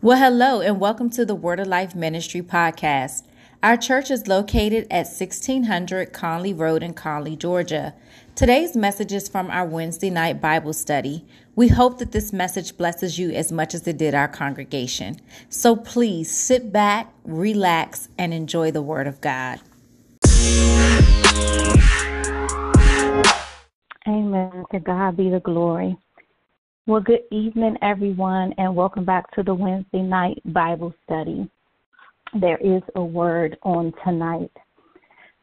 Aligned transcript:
Well, 0.00 0.16
hello, 0.16 0.60
and 0.60 0.78
welcome 0.78 1.10
to 1.10 1.24
the 1.24 1.34
Word 1.34 1.58
of 1.58 1.66
Life 1.66 1.96
Ministry 1.96 2.40
podcast. 2.40 3.24
Our 3.64 3.76
church 3.76 4.12
is 4.12 4.28
located 4.28 4.86
at 4.92 5.06
1600 5.08 6.12
Conley 6.12 6.54
Road 6.54 6.84
in 6.84 6.94
Conley, 6.94 7.34
Georgia. 7.34 7.94
Today's 8.36 8.76
message 8.76 9.12
is 9.12 9.28
from 9.28 9.50
our 9.50 9.66
Wednesday 9.66 10.08
night 10.08 10.40
Bible 10.40 10.72
study. 10.72 11.26
We 11.56 11.66
hope 11.66 11.98
that 11.98 12.12
this 12.12 12.32
message 12.32 12.76
blesses 12.76 13.18
you 13.18 13.32
as 13.32 13.50
much 13.50 13.74
as 13.74 13.88
it 13.88 13.98
did 13.98 14.14
our 14.14 14.28
congregation. 14.28 15.20
So 15.48 15.74
please 15.74 16.30
sit 16.30 16.72
back, 16.72 17.12
relax, 17.24 18.08
and 18.16 18.32
enjoy 18.32 18.70
the 18.70 18.82
Word 18.82 19.08
of 19.08 19.20
God. 19.20 19.58
Amen. 24.06 24.64
To 24.70 24.78
God 24.78 25.16
be 25.16 25.28
the 25.28 25.40
glory. 25.40 25.98
Well, 26.88 27.02
good 27.02 27.24
evening, 27.30 27.76
everyone, 27.82 28.54
and 28.56 28.74
welcome 28.74 29.04
back 29.04 29.30
to 29.32 29.42
the 29.42 29.52
Wednesday 29.52 30.00
night 30.00 30.40
Bible 30.54 30.94
study. 31.04 31.46
There 32.40 32.56
is 32.62 32.80
a 32.94 33.04
word 33.04 33.58
on 33.62 33.92
tonight. 34.06 34.50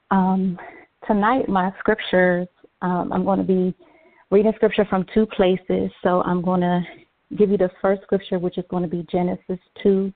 Um, 0.09 0.57
tonight, 1.05 1.47
my 1.47 1.71
scriptures, 1.77 2.47
um, 2.81 3.13
I'm 3.13 3.23
going 3.23 3.37
to 3.37 3.45
be 3.45 3.75
reading 4.31 4.53
scripture 4.55 4.85
from 4.85 5.05
two 5.13 5.27
places. 5.27 5.91
So 6.01 6.23
I'm 6.23 6.41
going 6.41 6.61
to 6.61 6.81
give 7.37 7.51
you 7.51 7.59
the 7.59 7.69
first 7.79 8.01
scripture, 8.01 8.39
which 8.39 8.57
is 8.57 8.65
going 8.71 8.81
to 8.81 8.89
be 8.89 9.05
Genesis 9.11 9.59
2 9.83 10.11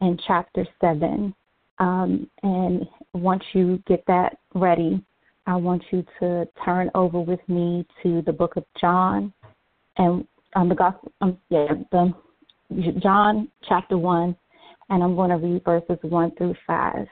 and 0.00 0.20
chapter 0.26 0.66
7. 0.80 1.32
Um, 1.78 2.28
and 2.42 2.84
once 3.12 3.44
you 3.52 3.80
get 3.86 4.02
that 4.08 4.38
ready, 4.56 5.00
I 5.46 5.54
want 5.54 5.84
you 5.92 6.04
to 6.18 6.48
turn 6.64 6.90
over 6.96 7.20
with 7.20 7.48
me 7.48 7.86
to 8.02 8.22
the 8.22 8.32
book 8.32 8.56
of 8.56 8.64
John 8.80 9.32
and 9.98 10.26
um, 10.54 10.68
the 10.68 10.74
gospel, 10.74 11.12
um, 11.20 11.38
yeah, 11.50 11.66
the 11.92 12.12
John 13.02 13.48
chapter 13.68 13.98
one, 13.98 14.36
and 14.90 15.02
I'm 15.02 15.14
going 15.16 15.30
to 15.30 15.36
read 15.36 15.64
verses 15.64 15.98
one 16.02 16.34
through 16.36 16.54
five. 16.66 17.06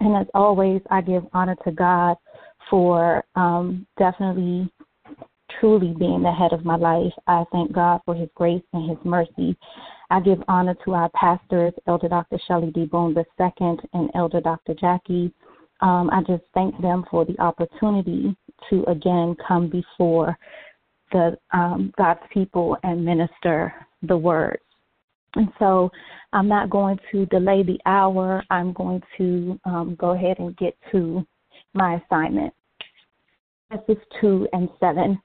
And 0.00 0.16
as 0.16 0.26
always, 0.34 0.80
I 0.90 1.00
give 1.00 1.24
honor 1.32 1.56
to 1.64 1.72
God 1.72 2.16
for 2.68 3.24
um, 3.34 3.86
definitely, 3.98 4.70
truly 5.60 5.94
being 5.98 6.22
the 6.22 6.32
head 6.32 6.52
of 6.52 6.64
my 6.64 6.76
life. 6.76 7.12
I 7.26 7.44
thank 7.52 7.72
God 7.72 8.00
for 8.04 8.14
His 8.14 8.28
grace 8.34 8.62
and 8.72 8.88
His 8.88 8.98
mercy. 9.04 9.56
I 10.10 10.20
give 10.20 10.42
honor 10.48 10.74
to 10.84 10.94
our 10.94 11.10
pastors, 11.10 11.72
Elder 11.86 12.08
Dr. 12.08 12.38
Shelley 12.46 12.70
D. 12.70 12.86
Boone 12.86 13.14
II 13.16 13.76
and 13.92 14.10
Elder 14.14 14.40
Dr. 14.40 14.74
Jackie. 14.74 15.32
Um, 15.80 16.10
I 16.12 16.20
just 16.26 16.42
thank 16.52 16.80
them 16.82 17.04
for 17.10 17.24
the 17.24 17.38
opportunity 17.40 18.36
to 18.68 18.84
again 18.84 19.36
come 19.46 19.68
before 19.68 20.36
the 21.12 21.36
um, 21.52 21.92
God's 21.96 22.20
people 22.32 22.76
and 22.82 23.04
minister 23.04 23.72
the 24.02 24.16
word. 24.16 24.58
And 25.34 25.48
so 25.58 25.90
I'm 26.32 26.48
not 26.48 26.70
going 26.70 26.98
to 27.12 27.26
delay 27.26 27.62
the 27.62 27.78
hour. 27.86 28.42
I'm 28.50 28.72
going 28.72 29.02
to 29.18 29.60
um, 29.64 29.96
go 29.98 30.10
ahead 30.10 30.38
and 30.38 30.56
get 30.56 30.76
to 30.92 31.24
my 31.74 32.00
assignment. 32.04 32.52
Genesis 33.70 34.04
2 34.20 34.48
and 34.52 34.68
7. 34.80 35.20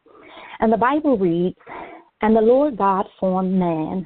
And 0.59 0.71
the 0.71 0.77
Bible 0.77 1.17
reads, 1.17 1.57
And 2.21 2.35
the 2.35 2.41
Lord 2.41 2.77
God 2.77 3.07
formed 3.19 3.53
man 3.53 4.05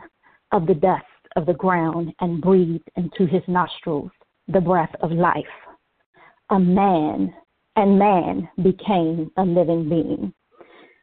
of 0.51 0.65
the 0.65 0.73
dust 0.73 1.05
of 1.35 1.45
the 1.45 1.53
ground 1.53 2.13
and 2.21 2.41
breathed 2.41 2.89
into 2.95 3.25
his 3.25 3.43
nostrils 3.47 4.11
the 4.47 4.61
breath 4.61 4.93
of 5.01 5.11
life. 5.11 5.43
A 6.49 6.59
man, 6.59 7.33
and 7.75 7.99
man 7.99 8.49
became 8.63 9.29
a 9.37 9.43
living 9.43 9.87
being. 9.89 10.33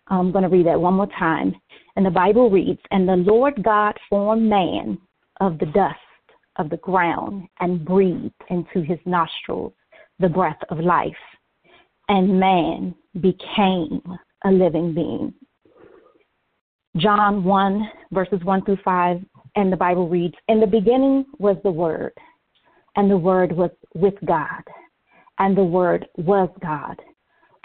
I'm 0.08 0.30
going 0.30 0.44
to 0.44 0.48
read 0.48 0.66
that 0.66 0.80
one 0.80 0.94
more 0.94 1.08
time. 1.18 1.54
And 1.96 2.06
the 2.06 2.10
Bible 2.10 2.50
reads, 2.50 2.80
And 2.90 3.08
the 3.08 3.16
Lord 3.16 3.62
God 3.62 3.94
formed 4.08 4.48
man 4.48 4.98
of 5.40 5.58
the 5.58 5.66
dust 5.66 5.98
of 6.56 6.70
the 6.70 6.76
ground 6.78 7.48
and 7.60 7.84
breathed 7.84 8.32
into 8.50 8.82
his 8.82 8.98
nostrils 9.04 9.72
the 10.18 10.28
breath 10.28 10.58
of 10.70 10.78
life. 10.78 11.12
And 12.08 12.38
man 12.38 12.94
became 13.20 14.00
a 14.44 14.50
living 14.50 14.94
being. 14.94 15.34
John 16.96 17.44
1, 17.44 17.90
verses 18.12 18.42
1 18.44 18.64
through 18.64 18.78
5, 18.84 19.22
and 19.56 19.72
the 19.72 19.76
Bible 19.76 20.08
reads, 20.08 20.34
In 20.48 20.60
the 20.60 20.66
beginning 20.66 21.26
was 21.38 21.56
the 21.62 21.70
Word, 21.70 22.12
and 22.94 23.10
the 23.10 23.18
Word 23.18 23.52
was 23.52 23.70
with 23.94 24.14
God, 24.24 24.62
and 25.38 25.56
the 25.56 25.64
Word 25.64 26.06
was 26.16 26.48
God 26.62 26.96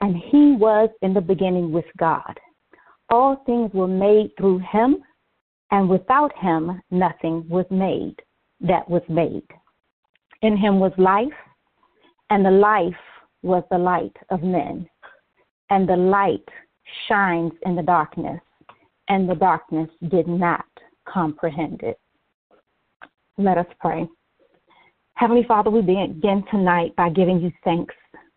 and 0.02 0.16
he 0.16 0.56
was 0.60 0.90
in 1.02 1.14
the 1.14 1.22
beginning 1.22 1.72
with 1.72 1.86
God. 1.98 2.40
All 3.10 3.44
things 3.46 3.72
were 3.74 3.88
made 3.88 4.32
through 4.38 4.60
him, 4.72 4.98
and 5.70 5.88
without 5.88 6.38
him 6.38 6.82
nothing 6.90 7.48
was 7.48 7.66
made 7.70 8.16
that 8.60 8.90
was 8.90 9.04
made. 9.08 9.48
In 10.42 10.58
him 10.58 10.80
was 10.80 10.92
life, 10.98 11.28
and 12.30 12.46
the 12.46 12.52
life 12.52 12.94
was 13.44 13.64
the 13.70 13.78
light 13.78 14.16
of 14.30 14.44
men. 14.44 14.90
And 15.70 15.88
the 15.88 15.96
light 15.96 16.48
shines 17.08 17.54
in 17.66 17.76
the 17.76 17.84
darkness, 17.84 18.42
and 19.08 19.30
the 19.30 19.36
darkness 19.36 19.90
did 20.10 20.28
not 20.28 20.66
comprehend 21.08 21.82
it. 21.84 22.00
Let 23.38 23.58
us 23.58 23.68
pray. 23.80 24.08
Heavenly 25.16 25.44
Father, 25.48 25.70
we 25.70 25.82
begin 25.82 26.44
tonight 26.50 26.96
by 26.96 27.10
giving 27.10 27.40
you 27.40 27.52
thanks 27.64 27.94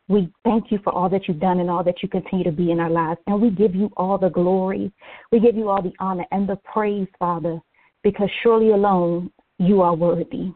we 0.08 0.30
thank 0.44 0.70
you 0.70 0.78
for 0.84 0.92
all 0.92 1.08
that 1.08 1.26
you've 1.26 1.40
done 1.40 1.60
and 1.60 1.70
all 1.70 1.82
that 1.84 2.02
you 2.02 2.08
continue 2.08 2.44
to 2.44 2.52
be 2.52 2.70
in 2.70 2.80
our 2.80 2.90
lives. 2.90 3.20
And 3.26 3.40
we 3.40 3.50
give 3.50 3.74
you 3.74 3.90
all 3.96 4.18
the 4.18 4.28
glory. 4.28 4.92
We 5.32 5.40
give 5.40 5.56
you 5.56 5.70
all 5.70 5.82
the 5.82 5.94
honor 5.98 6.26
and 6.30 6.48
the 6.48 6.56
praise, 6.56 7.08
Father, 7.18 7.58
because 8.02 8.28
surely 8.42 8.70
alone 8.70 9.30
you 9.58 9.80
are 9.82 9.94
worthy. 9.94 10.52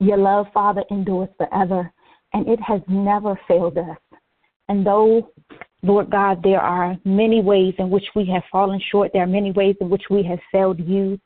Your 0.00 0.18
love, 0.18 0.46
Father, 0.54 0.84
endures 0.90 1.28
forever, 1.36 1.92
and 2.32 2.48
it 2.48 2.60
has 2.60 2.80
never 2.86 3.38
failed 3.48 3.76
us. 3.78 3.98
And 4.68 4.86
though, 4.86 5.32
Lord 5.82 6.10
God, 6.10 6.40
there 6.42 6.60
are 6.60 6.96
many 7.04 7.42
ways 7.42 7.74
in 7.78 7.90
which 7.90 8.04
we 8.14 8.24
have 8.26 8.42
fallen 8.52 8.80
short, 8.92 9.10
there 9.12 9.22
are 9.22 9.26
many 9.26 9.50
ways 9.50 9.74
in 9.80 9.90
which 9.90 10.04
we 10.10 10.22
have 10.24 10.38
failed 10.52 10.78
you, 10.78 11.18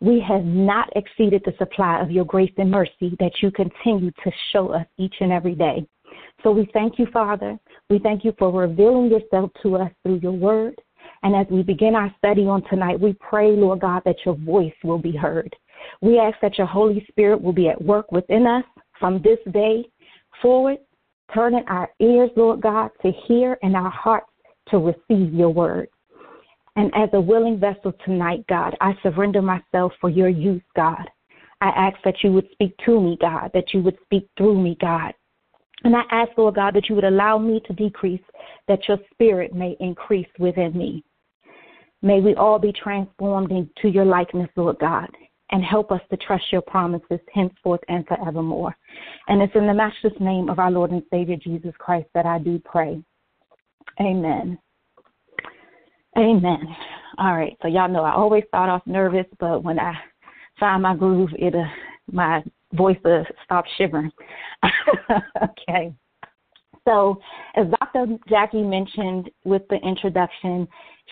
we 0.00 0.22
have 0.26 0.44
not 0.44 0.90
exceeded 0.96 1.42
the 1.44 1.54
supply 1.58 2.00
of 2.00 2.10
your 2.10 2.24
grace 2.24 2.52
and 2.56 2.70
mercy 2.70 3.16
that 3.20 3.32
you 3.42 3.50
continue 3.50 4.10
to 4.24 4.30
show 4.52 4.68
us 4.68 4.86
each 4.98 5.14
and 5.20 5.30
every 5.30 5.54
day. 5.54 5.86
So 6.42 6.52
we 6.52 6.68
thank 6.72 6.98
you, 6.98 7.06
Father. 7.12 7.58
We 7.88 7.98
thank 7.98 8.24
you 8.24 8.32
for 8.38 8.50
revealing 8.50 9.10
yourself 9.10 9.50
to 9.62 9.76
us 9.76 9.90
through 10.02 10.20
your 10.22 10.32
word. 10.32 10.80
And 11.22 11.36
as 11.36 11.46
we 11.50 11.62
begin 11.62 11.94
our 11.94 12.14
study 12.18 12.46
on 12.46 12.62
tonight, 12.64 12.98
we 12.98 13.14
pray, 13.14 13.50
Lord 13.50 13.80
God, 13.80 14.02
that 14.04 14.16
your 14.24 14.36
voice 14.36 14.72
will 14.82 14.98
be 14.98 15.14
heard. 15.14 15.54
We 16.00 16.18
ask 16.18 16.36
that 16.40 16.56
your 16.56 16.66
Holy 16.66 17.04
Spirit 17.08 17.40
will 17.40 17.52
be 17.52 17.68
at 17.68 17.82
work 17.82 18.10
within 18.12 18.46
us 18.46 18.64
from 18.98 19.20
this 19.22 19.38
day 19.52 19.84
forward, 20.40 20.78
turning 21.34 21.64
our 21.68 21.90
ears, 22.00 22.30
Lord 22.36 22.60
God, 22.60 22.90
to 23.02 23.12
hear 23.26 23.58
and 23.62 23.76
our 23.76 23.90
hearts 23.90 24.30
to 24.68 24.78
receive 24.78 25.34
your 25.34 25.50
word. 25.50 25.88
And 26.76 26.90
as 26.94 27.10
a 27.12 27.20
willing 27.20 27.58
vessel 27.58 27.92
tonight, 28.04 28.44
God, 28.48 28.76
I 28.80 28.92
surrender 29.02 29.42
myself 29.42 29.92
for 30.00 30.08
your 30.08 30.28
use, 30.28 30.62
God. 30.76 31.10
I 31.60 31.68
ask 31.68 31.98
that 32.04 32.22
you 32.22 32.32
would 32.32 32.48
speak 32.52 32.74
to 32.86 33.00
me, 33.00 33.18
God, 33.20 33.50
that 33.52 33.74
you 33.74 33.82
would 33.82 33.98
speak 34.04 34.28
through 34.38 34.62
me, 34.62 34.78
God, 34.80 35.12
and 35.84 35.96
I 35.96 36.02
ask, 36.10 36.30
Lord 36.36 36.56
God, 36.56 36.74
that 36.74 36.88
you 36.88 36.94
would 36.94 37.04
allow 37.04 37.38
me 37.38 37.60
to 37.66 37.72
decrease, 37.72 38.20
that 38.68 38.86
your 38.88 38.98
spirit 39.12 39.54
may 39.54 39.76
increase 39.80 40.28
within 40.38 40.76
me. 40.76 41.04
May 42.02 42.20
we 42.20 42.34
all 42.34 42.58
be 42.58 42.72
transformed 42.72 43.50
into 43.50 43.88
your 43.88 44.04
likeness, 44.04 44.48
Lord 44.56 44.78
God, 44.78 45.08
and 45.50 45.64
help 45.64 45.90
us 45.90 46.00
to 46.10 46.16
trust 46.16 46.44
your 46.50 46.62
promises 46.62 47.20
henceforth 47.32 47.80
and 47.88 48.06
forevermore. 48.06 48.74
And 49.28 49.42
it's 49.42 49.54
in 49.54 49.66
the 49.66 49.74
matchless 49.74 50.14
name 50.20 50.48
of 50.48 50.58
our 50.58 50.70
Lord 50.70 50.90
and 50.90 51.02
Savior 51.10 51.36
Jesus 51.36 51.74
Christ 51.78 52.08
that 52.14 52.26
I 52.26 52.38
do 52.38 52.58
pray. 52.64 53.02
Amen. 54.00 54.58
Amen. 56.16 56.76
All 57.18 57.36
right. 57.36 57.56
So 57.62 57.68
y'all 57.68 57.88
know 57.88 58.02
I 58.02 58.14
always 58.14 58.44
start 58.48 58.70
off 58.70 58.82
nervous, 58.86 59.26
but 59.38 59.62
when 59.62 59.78
I 59.78 59.94
find 60.58 60.82
my 60.82 60.96
groove, 60.96 61.30
it 61.38 61.54
uh, 61.54 61.64
my 62.10 62.42
voice 62.72 62.96
to 63.04 63.24
stop 63.44 63.64
shivering. 63.76 64.10
okay. 65.42 65.92
So, 66.88 67.20
as 67.56 67.66
Dr. 67.78 68.18
Jackie 68.28 68.62
mentioned 68.62 69.30
with 69.44 69.62
the 69.68 69.76
introduction, 69.76 70.66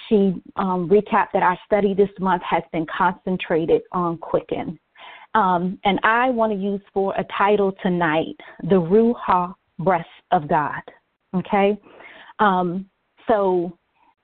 she 0.09 0.43
um, 0.57 0.89
recapped 0.89 1.33
that 1.35 1.43
our 1.43 1.59
study 1.67 1.95
this 1.95 2.09
month 2.19 2.43
has 2.43 2.63
been 2.73 2.87
concentrated 2.87 3.83
on 3.93 4.19
Quicken. 4.19 4.79
Um, 5.35 5.79
and 5.85 6.01
I 6.03 6.31
want 6.31 6.53
to 6.53 6.59
use 6.59 6.81
for 6.95 7.15
a 7.17 7.25
title 7.37 7.73
tonight, 7.83 8.37
The 8.63 8.77
Ruah 8.77 9.55
Breath 9.79 10.07
of 10.33 10.49
God. 10.49 10.81
Okay? 11.37 11.79
Um, 12.39 12.87
so, 13.29 13.78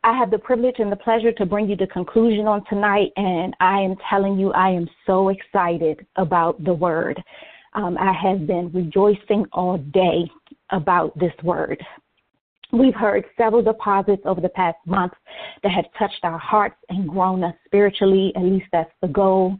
I 0.04 0.12
have 0.18 0.30
the 0.30 0.38
privilege 0.38 0.76
and 0.80 0.92
the 0.92 0.96
pleasure 0.96 1.32
to 1.32 1.46
bring 1.46 1.66
you 1.66 1.76
the 1.76 1.86
conclusion 1.86 2.46
on 2.46 2.62
tonight, 2.68 3.10
and 3.16 3.56
I 3.58 3.80
am 3.80 3.96
telling 4.10 4.38
you, 4.38 4.52
I 4.52 4.68
am 4.68 4.86
so 5.06 5.30
excited 5.30 6.06
about 6.16 6.62
the 6.62 6.74
word. 6.74 7.22
Um, 7.72 7.96
I 7.98 8.12
have 8.12 8.46
been 8.46 8.70
rejoicing 8.74 9.46
all 9.52 9.78
day 9.78 10.30
about 10.68 11.18
this 11.18 11.32
word. 11.42 11.82
We've 12.70 12.94
heard 12.94 13.24
several 13.38 13.62
deposits 13.62 14.20
over 14.26 14.42
the 14.42 14.50
past 14.50 14.76
month 14.84 15.14
that 15.62 15.72
have 15.72 15.86
touched 15.98 16.22
our 16.22 16.38
hearts 16.38 16.76
and 16.90 17.08
grown 17.08 17.42
us 17.42 17.54
spiritually. 17.64 18.30
At 18.36 18.42
least 18.42 18.66
that's 18.72 18.92
the 19.00 19.08
goal. 19.08 19.56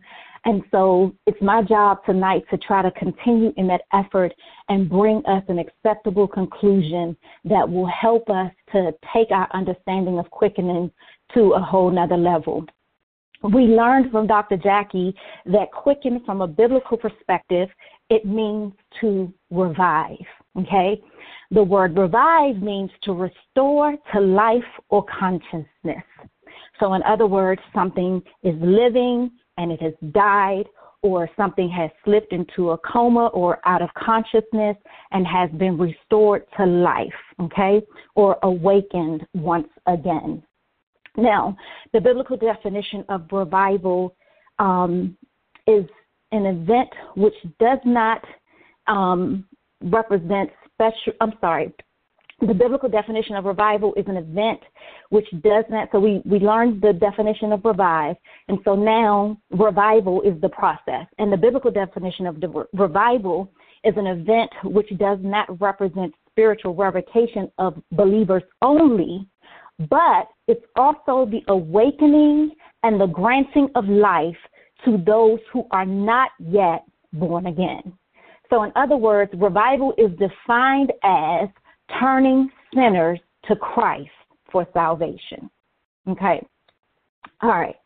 And 0.46 0.62
so 0.70 1.14
it's 1.26 1.40
my 1.40 1.62
job 1.62 2.04
tonight 2.04 2.44
to 2.50 2.58
try 2.58 2.82
to 2.82 2.90
continue 2.92 3.52
in 3.56 3.66
that 3.68 3.82
effort 3.92 4.32
and 4.68 4.90
bring 4.90 5.24
us 5.26 5.42
an 5.48 5.58
acceptable 5.58 6.28
conclusion 6.28 7.16
that 7.44 7.68
will 7.68 7.86
help 7.88 8.28
us 8.28 8.52
to 8.72 8.92
take 9.12 9.30
our 9.30 9.48
understanding 9.54 10.18
of 10.18 10.30
quickening 10.30 10.90
to 11.32 11.52
a 11.52 11.60
whole 11.60 11.90
nother 11.90 12.16
level. 12.16 12.64
We 13.42 13.62
learned 13.62 14.10
from 14.10 14.26
Dr. 14.26 14.56
Jackie 14.56 15.14
that 15.46 15.70
quicken 15.72 16.22
from 16.24 16.40
a 16.40 16.46
biblical 16.46 16.96
perspective, 16.96 17.68
it 18.10 18.24
means 18.24 18.72
to 19.00 19.32
revive. 19.50 20.16
Okay? 20.58 21.00
The 21.50 21.62
word 21.62 21.96
revive 21.96 22.56
means 22.56 22.90
to 23.02 23.12
restore 23.12 23.96
to 24.12 24.20
life 24.20 24.62
or 24.88 25.04
consciousness. 25.04 26.04
So, 26.80 26.94
in 26.94 27.02
other 27.02 27.26
words, 27.26 27.60
something 27.74 28.22
is 28.42 28.54
living 28.60 29.30
and 29.58 29.72
it 29.72 29.80
has 29.80 29.94
died, 30.12 30.66
or 31.02 31.28
something 31.36 31.68
has 31.68 31.90
slipped 32.02 32.32
into 32.32 32.70
a 32.70 32.78
coma 32.78 33.26
or 33.26 33.60
out 33.66 33.82
of 33.82 33.90
consciousness 33.92 34.74
and 35.10 35.26
has 35.26 35.50
been 35.58 35.76
restored 35.76 36.46
to 36.56 36.64
life, 36.64 37.12
okay, 37.38 37.82
or 38.14 38.38
awakened 38.42 39.26
once 39.34 39.68
again. 39.86 40.42
Now, 41.16 41.56
the 41.92 42.00
biblical 42.00 42.38
definition 42.38 43.04
of 43.10 43.26
revival 43.30 44.16
um, 44.58 45.16
is 45.66 45.84
an 46.32 46.46
event 46.46 46.88
which 47.16 47.34
does 47.60 47.78
not 47.84 48.24
um, 48.86 49.44
represent 49.82 50.50
special, 50.72 51.12
I'm 51.20 51.34
sorry, 51.40 51.72
the 52.46 52.54
biblical 52.54 52.88
definition 52.88 53.36
of 53.36 53.44
revival 53.44 53.94
is 53.94 54.04
an 54.08 54.16
event 54.16 54.60
which 55.10 55.28
does 55.42 55.64
not, 55.70 55.88
so 55.92 55.98
we, 55.98 56.22
we 56.24 56.38
learned 56.38 56.80
the 56.80 56.92
definition 56.92 57.52
of 57.52 57.64
revive, 57.64 58.16
and 58.48 58.58
so 58.64 58.74
now 58.74 59.38
revival 59.50 60.22
is 60.22 60.40
the 60.40 60.48
process. 60.48 61.06
And 61.18 61.32
the 61.32 61.36
biblical 61.36 61.70
definition 61.70 62.26
of 62.26 62.40
the 62.40 62.66
revival 62.72 63.50
is 63.84 63.94
an 63.96 64.06
event 64.06 64.50
which 64.64 64.88
does 64.98 65.18
not 65.22 65.60
represent 65.60 66.14
spiritual 66.30 66.74
revocation 66.74 67.50
of 67.58 67.80
believers 67.92 68.42
only, 68.62 69.26
but 69.90 70.28
it's 70.48 70.64
also 70.76 71.28
the 71.30 71.42
awakening 71.48 72.50
and 72.82 73.00
the 73.00 73.06
granting 73.06 73.68
of 73.74 73.86
life 73.88 74.36
to 74.84 74.98
those 75.06 75.38
who 75.52 75.66
are 75.70 75.86
not 75.86 76.30
yet 76.38 76.84
born 77.12 77.46
again. 77.46 77.92
So, 78.50 78.64
in 78.64 78.72
other 78.76 78.96
words, 78.96 79.32
revival 79.34 79.94
is 79.96 80.10
defined 80.18 80.92
as 81.02 81.48
turning 81.98 82.50
sinners 82.74 83.20
to 83.46 83.56
Christ 83.56 84.10
for 84.50 84.66
salvation. 84.72 85.50
Okay. 86.08 86.44
All 87.42 87.50
right. 87.50 87.76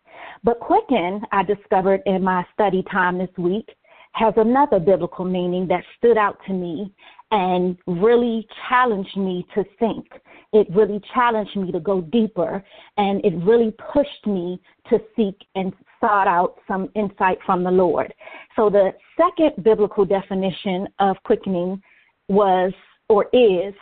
But 0.45 0.61
quicken, 0.61 1.23
I 1.33 1.43
discovered 1.43 2.03
in 2.07 2.23
my 2.23 2.45
study 2.53 2.85
time 2.91 3.19
this 3.19 3.31
week, 3.37 3.69
has 4.13 4.35
another 4.37 4.79
biblical 4.79 5.25
meaning 5.25 5.67
that 5.69 5.85
stood 5.97 6.17
out 6.17 6.39
to 6.47 6.53
me 6.53 6.93
and 7.31 7.77
really 7.87 8.47
challenged 8.69 9.17
me 9.17 9.47
to 9.55 9.65
think. 9.79 10.07
It 10.53 10.67
really 10.71 11.01
challenged 11.15 11.57
me 11.57 11.71
to 11.73 11.81
go 11.81 12.01
deeper 12.01 12.65
and 12.97 13.25
it 13.25 13.35
really 13.45 13.75
pushed 13.93 14.27
me 14.27 14.61
to 14.89 14.99
seek 15.15 15.37
and 15.55 15.73
sought 16.01 16.27
out 16.27 16.57
some 16.67 16.89
insight 16.95 17.39
from 17.45 17.65
the 17.65 17.71
Lord. 17.71 18.15
So 18.57 18.71
the 18.71 18.93
second 19.17 19.63
biblical 19.63 20.05
definition 20.05 20.89
of 20.99 21.17
quickening 21.25 21.83
was 22.29 22.73
or 23.09 23.27
is 23.33 23.75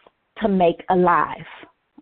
to 0.43 0.49
make 0.49 0.83
alive. 0.91 1.47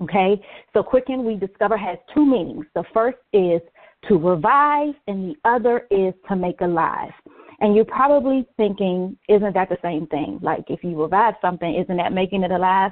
Okay? 0.03 0.41
So 0.73 0.83
quicken, 0.83 1.25
we 1.25 1.37
discover, 1.37 1.77
has 1.77 1.99
two 2.13 2.25
meanings. 2.25 2.67
The 2.75 2.85
first 2.93 3.19
is 3.33 3.61
to 4.09 4.19
revive, 4.19 4.95
and 5.07 5.31
the 5.31 5.49
other 5.49 5.87
is 5.91 6.15
to 6.29 6.37
make 6.37 6.61
alive. 6.61 7.13
And 7.61 7.75
you're 7.75 7.85
probably 7.85 8.47
thinking, 8.57 9.17
isn't 9.29 9.55
that 9.55 9.69
the 9.69 9.79
same 9.83 10.07
thing? 10.09 10.39
Like 10.43 10.65
if 10.69 10.83
you 10.83 11.01
revive 11.01 11.35
something, 11.41 11.75
isn't 11.75 11.97
that 11.97 12.13
making 12.13 12.43
it 12.43 12.51
alive? 12.51 12.91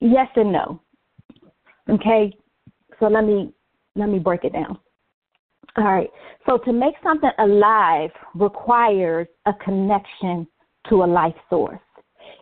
Yes 0.00 0.28
and 0.36 0.52
no. 0.52 0.80
Okay? 1.88 2.32
So 2.98 3.06
let 3.06 3.24
me 3.24 3.52
let 3.96 4.08
me 4.08 4.18
break 4.18 4.44
it 4.44 4.52
down. 4.52 4.78
All 5.76 5.84
right. 5.84 6.10
So 6.46 6.58
to 6.58 6.72
make 6.72 6.94
something 7.02 7.30
alive 7.38 8.10
requires 8.34 9.28
a 9.46 9.52
connection 9.54 10.46
to 10.88 11.04
a 11.04 11.06
life 11.06 11.34
source. 11.48 11.80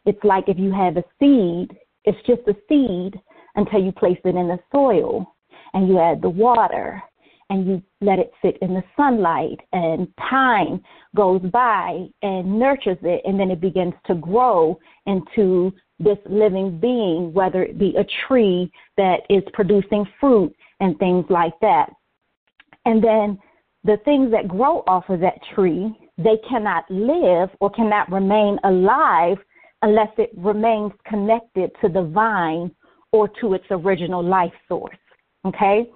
It's 0.04 0.22
like 0.24 0.44
if 0.48 0.58
you 0.58 0.72
have 0.72 0.96
a 0.96 1.04
seed 1.18 1.76
it's 2.04 2.18
just 2.26 2.42
a 2.48 2.56
seed 2.68 3.20
until 3.56 3.82
you 3.82 3.92
place 3.92 4.18
it 4.24 4.34
in 4.34 4.48
the 4.48 4.58
soil 4.70 5.34
and 5.74 5.88
you 5.88 5.98
add 5.98 6.22
the 6.22 6.28
water 6.30 7.02
and 7.50 7.66
you 7.66 7.82
let 8.00 8.18
it 8.18 8.32
sit 8.40 8.56
in 8.62 8.72
the 8.72 8.82
sunlight 8.96 9.60
and 9.72 10.08
time 10.30 10.82
goes 11.14 11.42
by 11.52 12.06
and 12.22 12.58
nurtures 12.58 12.98
it 13.02 13.20
and 13.24 13.38
then 13.38 13.50
it 13.50 13.60
begins 13.60 13.94
to 14.06 14.14
grow 14.14 14.78
into 15.06 15.72
this 15.98 16.18
living 16.28 16.78
being, 16.80 17.32
whether 17.32 17.62
it 17.62 17.78
be 17.78 17.94
a 17.96 18.06
tree 18.26 18.72
that 18.96 19.20
is 19.28 19.42
producing 19.52 20.06
fruit 20.18 20.54
and 20.80 20.98
things 20.98 21.24
like 21.28 21.52
that. 21.60 21.90
And 22.84 23.02
then 23.02 23.38
the 23.84 23.98
things 24.04 24.30
that 24.32 24.48
grow 24.48 24.82
off 24.86 25.08
of 25.08 25.20
that 25.20 25.38
tree, 25.54 25.94
they 26.18 26.38
cannot 26.48 26.84
live 26.90 27.50
or 27.60 27.70
cannot 27.70 28.10
remain 28.10 28.58
alive 28.64 29.38
unless 29.82 30.08
it 30.16 30.30
remains 30.36 30.92
connected 31.06 31.70
to 31.80 31.88
the 31.88 32.02
vine 32.02 32.70
or 33.12 33.28
to 33.40 33.54
its 33.54 33.64
original 33.70 34.24
life 34.24 34.52
source. 34.68 34.96
Okay? 35.44 35.90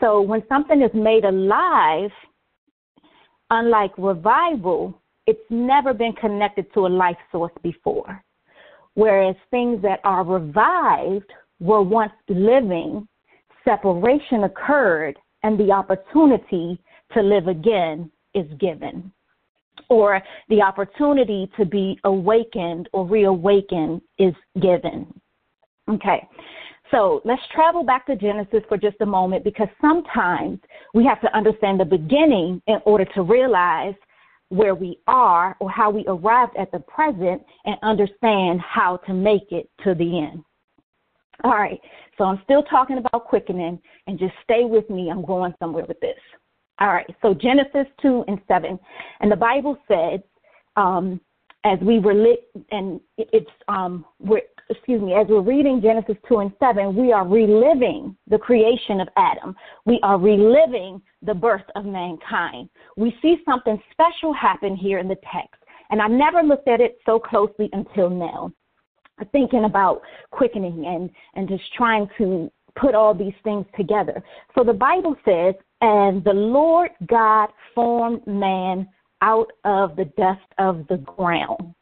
So 0.00 0.20
when 0.20 0.42
something 0.48 0.80
is 0.80 0.90
made 0.94 1.24
alive, 1.24 2.10
unlike 3.50 3.92
revival, 3.98 5.00
it's 5.26 5.40
never 5.50 5.92
been 5.92 6.14
connected 6.14 6.72
to 6.74 6.86
a 6.86 6.88
life 6.88 7.16
source 7.30 7.52
before. 7.62 8.22
Whereas 8.94 9.36
things 9.50 9.80
that 9.82 10.00
are 10.04 10.24
revived 10.24 11.30
were 11.60 11.82
once 11.82 12.12
living, 12.28 13.06
separation 13.64 14.44
occurred, 14.44 15.18
and 15.42 15.58
the 15.58 15.70
opportunity 15.70 16.78
to 17.12 17.22
live 17.22 17.48
again 17.48 18.10
is 18.34 18.46
given 18.58 19.12
or 19.92 20.22
the 20.48 20.62
opportunity 20.62 21.50
to 21.56 21.64
be 21.64 21.98
awakened 22.04 22.88
or 22.92 23.06
reawakened 23.06 24.00
is 24.18 24.34
given. 24.60 25.06
Okay. 25.88 26.26
So 26.90 27.22
let's 27.24 27.42
travel 27.54 27.82
back 27.82 28.06
to 28.06 28.16
Genesis 28.16 28.62
for 28.68 28.76
just 28.76 28.96
a 29.00 29.06
moment 29.06 29.44
because 29.44 29.68
sometimes 29.80 30.60
we 30.94 31.04
have 31.06 31.20
to 31.22 31.36
understand 31.36 31.80
the 31.80 31.84
beginning 31.84 32.60
in 32.66 32.78
order 32.84 33.06
to 33.14 33.22
realize 33.22 33.94
where 34.48 34.74
we 34.74 34.98
are 35.06 35.56
or 35.60 35.70
how 35.70 35.90
we 35.90 36.04
arrived 36.06 36.54
at 36.58 36.70
the 36.70 36.80
present 36.80 37.42
and 37.64 37.76
understand 37.82 38.60
how 38.60 38.98
to 39.06 39.14
make 39.14 39.50
it 39.50 39.70
to 39.82 39.94
the 39.94 40.18
end. 40.18 40.44
All 41.44 41.52
right, 41.52 41.80
so 42.18 42.24
I'm 42.24 42.40
still 42.44 42.62
talking 42.62 42.98
about 42.98 43.24
quickening 43.24 43.80
and 44.06 44.18
just 44.18 44.34
stay 44.44 44.64
with 44.64 44.88
me. 44.90 45.10
I'm 45.10 45.24
going 45.24 45.54
somewhere 45.58 45.86
with 45.86 45.98
this. 46.00 46.18
All 46.82 46.88
right, 46.88 47.06
so 47.22 47.32
Genesis 47.32 47.86
2 48.02 48.24
and 48.26 48.40
7. 48.48 48.76
And 49.20 49.30
the 49.30 49.36
Bible 49.36 49.78
says, 49.86 50.18
um, 50.74 51.20
as 51.62 51.78
we 51.80 52.00
were 52.00 52.12
lit, 52.12 52.50
and 52.72 53.00
it's, 53.16 53.46
um, 53.68 54.04
we're, 54.18 54.40
excuse 54.68 55.00
me, 55.00 55.14
as 55.14 55.28
we're 55.28 55.42
reading 55.42 55.80
Genesis 55.80 56.16
2 56.28 56.38
and 56.38 56.52
7, 56.58 56.96
we 56.96 57.12
are 57.12 57.24
reliving 57.24 58.16
the 58.26 58.36
creation 58.36 59.00
of 59.00 59.06
Adam. 59.16 59.54
We 59.86 60.00
are 60.02 60.18
reliving 60.18 61.00
the 61.24 61.34
birth 61.34 61.62
of 61.76 61.84
mankind. 61.84 62.68
We 62.96 63.16
see 63.22 63.36
something 63.44 63.80
special 63.92 64.32
happen 64.32 64.74
here 64.74 64.98
in 64.98 65.06
the 65.06 65.18
text. 65.32 65.62
And 65.90 66.02
I 66.02 66.08
never 66.08 66.42
looked 66.42 66.66
at 66.66 66.80
it 66.80 66.98
so 67.06 67.20
closely 67.20 67.70
until 67.72 68.10
now 68.10 68.50
thinking 69.30 69.66
about 69.66 70.00
quickening 70.32 70.84
and 70.86 71.08
and 71.34 71.48
just 71.48 71.62
trying 71.74 72.08
to 72.18 72.50
put 72.74 72.94
all 72.94 73.14
these 73.14 73.34
things 73.44 73.66
together. 73.76 74.22
So 74.54 74.64
the 74.64 74.72
Bible 74.72 75.16
says, 75.24 75.54
and 75.82 76.22
the 76.24 76.32
Lord 76.32 76.90
God 77.06 77.48
formed 77.74 78.26
man 78.26 78.88
out 79.20 79.52
of 79.64 79.96
the 79.96 80.06
dust 80.16 80.40
of 80.58 80.86
the 80.88 80.96
ground. 80.98 81.74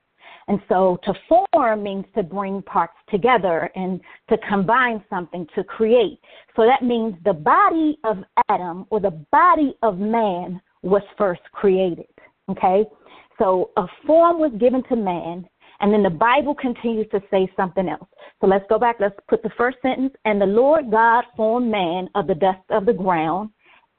And 0.49 0.61
so 0.69 0.99
to 1.05 1.15
form 1.29 1.83
means 1.83 2.07
to 2.17 2.25
bring 2.25 2.63
parts 2.63 2.97
together 3.09 3.71
and 3.77 4.01
to 4.31 4.37
combine 4.49 5.05
something 5.09 5.47
to 5.55 5.63
create. 5.63 6.19
So 6.57 6.67
that 6.67 6.83
means 6.83 7.15
the 7.25 7.35
body 7.35 7.99
of 8.03 8.19
Adam 8.49 8.87
or 8.91 9.01
the 9.01 9.25
body 9.31 9.75
of 9.83 9.99
man 9.99 10.61
was 10.83 11.03
first 11.17 11.43
created. 11.53 12.09
Okay? 12.51 12.85
So 13.39 13.71
a 13.77 13.87
form 14.07 14.41
was 14.41 14.51
given 14.59 14.83
to 14.89 14.97
man 14.97 15.47
and 15.81 15.93
then 15.93 16.03
the 16.03 16.11
Bible 16.11 16.55
continues 16.55 17.07
to 17.11 17.23
say 17.31 17.51
something 17.57 17.89
else. 17.89 18.09
So 18.41 18.47
let's 18.47 18.65
go 18.69 18.79
back. 18.79 18.97
Let's 19.01 19.15
put 19.29 19.43
the 19.43 19.51
first 19.57 19.79
sentence. 19.83 20.15
And 20.25 20.41
the 20.41 20.47
Lord 20.47 20.91
God 20.91 21.25
formed 21.37 21.71
man 21.71 22.09
of 22.15 22.27
the 22.27 22.35
dust 22.35 22.61
of 22.69 22.85
the 22.87 22.93
ground, 22.93 23.51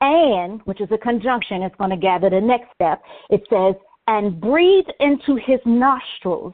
and, 0.02 0.62
which 0.66 0.82
is 0.82 0.90
a 0.92 0.98
conjunction, 0.98 1.62
it's 1.62 1.76
going 1.76 1.90
to 1.92 1.98
gather 1.98 2.30
the 2.30 2.42
next 2.42 2.74
step. 2.74 3.02
It 3.30 3.42
says, 3.50 3.76
and 4.08 4.42
breathed 4.42 4.92
into 5.00 5.36
his 5.36 5.60
nostrils 5.66 6.54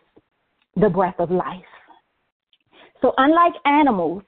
the 0.76 0.90
breath 0.90 1.16
of 1.20 1.32
life. 1.32 1.64
So 3.02 3.14
unlike 3.18 3.54
animals, 3.66 4.24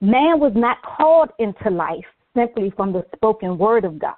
man 0.00 0.40
was 0.40 0.52
not 0.54 0.78
called 0.82 1.30
into 1.38 1.70
life 1.70 2.04
simply 2.34 2.72
from 2.76 2.92
the 2.92 3.06
spoken 3.14 3.56
word 3.56 3.84
of 3.84 3.98
God. 3.98 4.14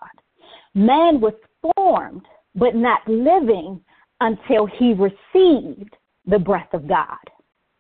Man 0.75 1.21
was 1.21 1.35
formed 1.75 2.23
but 2.55 2.75
not 2.75 3.01
living 3.07 3.81
until 4.21 4.67
he 4.67 4.95
received 4.95 5.95
the 6.27 6.39
breath 6.39 6.73
of 6.73 6.89
God. 6.89 7.19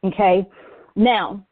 Okay? 0.04 0.47
Now, 0.95 1.45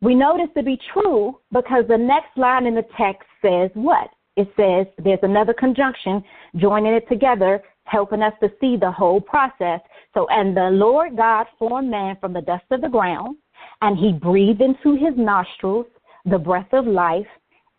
we 0.00 0.14
know 0.14 0.36
this 0.36 0.48
to 0.56 0.62
be 0.62 0.78
true 0.92 1.38
because 1.52 1.84
the 1.88 1.98
next 1.98 2.36
line 2.36 2.66
in 2.66 2.74
the 2.74 2.86
text 2.98 3.28
says 3.42 3.70
what? 3.74 4.08
It 4.40 4.50
says 4.56 4.86
there's 5.04 5.18
another 5.22 5.52
conjunction 5.52 6.24
joining 6.56 6.94
it 6.94 7.06
together, 7.10 7.62
helping 7.84 8.22
us 8.22 8.32
to 8.40 8.50
see 8.58 8.78
the 8.78 8.90
whole 8.90 9.20
process. 9.20 9.80
So, 10.14 10.26
and 10.28 10.56
the 10.56 10.70
Lord 10.70 11.14
God 11.14 11.46
formed 11.58 11.90
man 11.90 12.16
from 12.22 12.32
the 12.32 12.40
dust 12.40 12.64
of 12.70 12.80
the 12.80 12.88
ground, 12.88 13.36
and 13.82 13.98
he 13.98 14.12
breathed 14.14 14.62
into 14.62 14.94
his 14.94 15.14
nostrils 15.14 15.84
the 16.24 16.38
breath 16.38 16.72
of 16.72 16.86
life, 16.86 17.26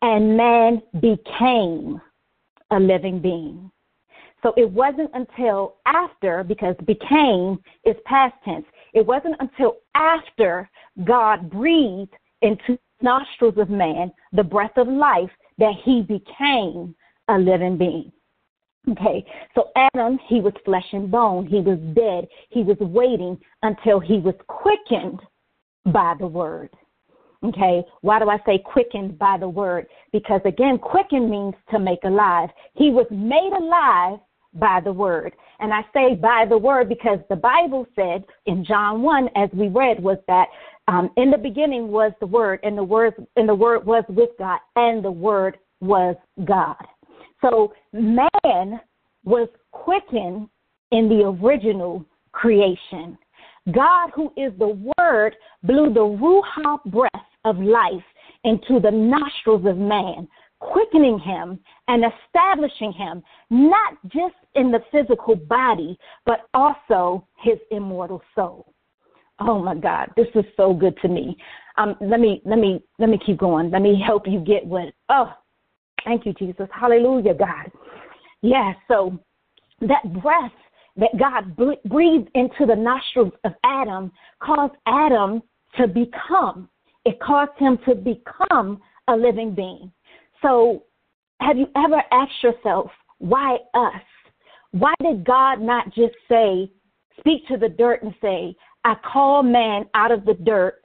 and 0.04 0.38
man 0.38 0.84
became 1.00 2.00
a 2.70 2.80
living 2.80 3.20
being. 3.20 3.72
So 4.44 4.54
it 4.56 4.70
wasn't 4.70 5.10
until 5.16 5.78
after, 5.88 6.44
because 6.44 6.76
became 6.86 7.60
is 7.86 7.96
past 8.06 8.36
tense, 8.46 8.66
it 8.94 9.04
wasn't 9.04 9.36
until 9.40 9.78
after 9.96 10.70
God 11.06 11.50
breathed 11.50 12.14
into 12.44 12.78
nostrils 13.02 13.58
of 13.58 13.72
man 13.72 14.12
the 14.32 14.44
breath 14.44 14.78
of 14.78 14.88
life 14.88 15.32
that 15.62 15.76
he 15.86 16.02
became 16.02 16.96
a 17.30 17.38
living 17.38 17.78
being. 17.78 18.12
Okay, 18.90 19.24
so 19.54 19.70
Adam, 19.76 20.20
he 20.28 20.42
was 20.42 20.54
flesh 20.66 20.88
and 20.92 21.12
bone. 21.12 21.46
He 21.46 21.62
was 21.62 21.78
dead. 21.94 22.28
He 22.50 22.64
was 22.64 22.78
waiting 22.80 23.40
until 23.62 24.00
he 24.00 24.18
was 24.18 24.34
quickened 24.48 25.20
by 25.86 26.16
the 26.20 26.26
word. 26.26 26.72
Okay, 27.44 27.84
why 28.02 28.18
do 28.18 28.30
I 28.30 28.40
say 28.46 28.58
quickened 28.58 29.20
by 29.20 29.38
the 29.38 29.48
word? 29.48 29.86
Because 30.12 30.42
again, 30.46 30.80
quicken 30.80 31.30
means 31.30 31.54
to 31.70 31.78
make 31.78 32.04
alive. 32.04 32.50
He 32.74 32.90
was 32.90 33.06
made 33.12 33.54
alive 33.56 34.20
by 34.56 34.82
the 34.84 34.92
word. 34.92 35.34
And 35.60 35.72
I 35.72 35.82
say 35.94 36.16
by 36.16 36.46
the 36.50 36.58
word 36.58 36.90
because 36.90 37.20
the 37.30 37.36
Bible 37.36 37.86
said 37.96 38.26
in 38.48 38.66
John 38.66 39.04
1, 39.04 39.30
as 39.36 39.50
we 39.54 39.68
read, 39.68 40.02
was 40.02 40.18
that 40.28 40.48
um, 40.92 41.10
in 41.16 41.32
the 41.32 41.38
beginning 41.38 41.88
was 41.88 42.12
the 42.20 42.28
word, 42.28 42.60
and 42.64 42.78
the 42.78 42.84
word 42.84 43.14
and 43.38 43.48
the 43.48 43.56
word 43.56 43.86
was 43.86 44.04
with 44.10 44.32
God, 44.38 44.60
and 44.76 45.04
the 45.04 45.12
word 45.12 45.58
was 45.80 46.18
God. 46.44 46.76
So 47.42 47.74
man 47.94 48.82
was 49.24 49.48
quickened 49.72 50.50
in 50.92 51.08
the 51.08 51.34
original 51.42 52.06
creation. 52.34 53.18
God, 53.74 54.10
who 54.14 54.34
is 54.36 54.52
the 54.60 54.78
word, 54.98 55.36
blew 55.64 55.94
the 55.94 56.02
Ruach 56.02 56.84
breath 56.86 57.28
of 57.46 57.58
life 57.60 58.04
into 58.44 58.82
the 58.82 58.92
nostrils 58.92 59.66
of 59.66 59.78
man, 59.78 60.28
quickening 60.60 61.20
him 61.20 61.58
and 61.88 62.04
establishing 62.04 62.92
him, 62.92 63.24
not 63.50 63.94
just 64.08 64.36
in 64.56 64.72
the 64.72 64.84
physical 64.92 65.36
body, 65.36 65.98
but 66.26 66.50
also 66.54 67.26
his 67.42 67.60
immortal 67.72 68.22
soul. 68.36 68.74
Oh 69.44 69.60
my 69.60 69.76
God, 69.76 70.12
this 70.16 70.28
is 70.36 70.46
so 70.56 70.74
good 70.74 70.96
to 71.02 71.08
me. 71.08 71.36
Um, 71.78 71.96
let 72.00 72.20
me 72.20 72.42
let 72.46 72.60
me 72.60 72.84
let 73.00 73.10
me 73.10 73.20
keep 73.26 73.40
going. 73.40 73.72
Let 73.72 73.82
me 73.82 74.02
help 74.06 74.28
you 74.28 74.40
get 74.40 74.66
what. 74.66 74.94
Oh, 75.10 75.34
thank 76.06 76.26
you, 76.26 76.34
Jesus. 76.34 76.68
Hallelujah, 76.72 77.34
God. 77.34 77.72
Yeah. 78.42 78.74
So 78.88 79.18
that 79.82 80.22
breath 80.22 80.52
that 80.98 81.18
God 81.18 81.56
breathed 81.56 82.30
into 82.36 82.66
the 82.68 82.76
nostrils 82.76 83.34
of 83.44 83.54
Adam 83.64 84.12
caused 84.42 84.74
Adam 84.86 85.42
to 85.78 85.88
become. 85.88 86.70
It 87.06 87.20
caused 87.20 87.58
him 87.58 87.80
to 87.88 87.96
become 87.96 88.82
a 89.08 89.16
living 89.16 89.56
being. 89.56 89.92
So, 90.42 90.84
have 91.40 91.58
you 91.58 91.68
ever 91.76 92.04
asked 92.12 92.44
yourself, 92.44 92.92
why 93.18 93.58
us? 93.74 94.02
Why 94.72 94.94
did 95.02 95.26
God 95.26 95.62
not 95.62 95.88
just 95.88 96.14
say, 96.30 96.72
speak 97.20 97.48
to 97.48 97.58
the 97.58 97.70
dirt 97.70 98.04
and 98.04 98.14
say, 98.22 98.56
I 98.84 98.96
call 98.96 99.44
man 99.44 99.86
out 99.94 100.12
of 100.12 100.26
the 100.26 100.34
dirt 100.34 100.82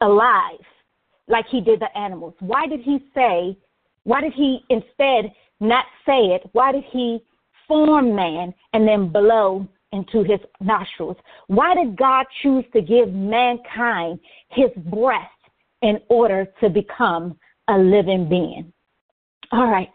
alive, 0.00 0.60
like 1.28 1.46
he 1.50 1.60
did 1.60 1.80
the 1.80 1.96
animals? 1.96 2.34
Why 2.40 2.66
did 2.66 2.80
he 2.80 2.98
say, 3.14 3.56
why 4.04 4.20
did 4.20 4.32
he 4.34 4.60
instead 4.70 5.32
not 5.60 5.86
say 6.06 6.26
it? 6.26 6.42
Why 6.52 6.72
did 6.72 6.84
he 6.90 7.20
form 7.66 8.14
man 8.14 8.54
and 8.72 8.86
then 8.86 9.08
blow 9.08 9.66
into 9.92 10.22
his 10.22 10.40
nostrils? 10.60 11.16
Why 11.46 11.74
did 11.74 11.96
God 11.96 12.26
choose 12.42 12.64
to 12.72 12.82
give 12.82 13.12
mankind 13.12 14.20
his 14.50 14.70
breath 14.90 15.30
in 15.82 15.98
order 16.08 16.46
to 16.60 16.68
become 16.68 17.38
a 17.68 17.78
living 17.78 18.28
being? 18.28 18.72
All 19.52 19.68
right, 19.68 19.88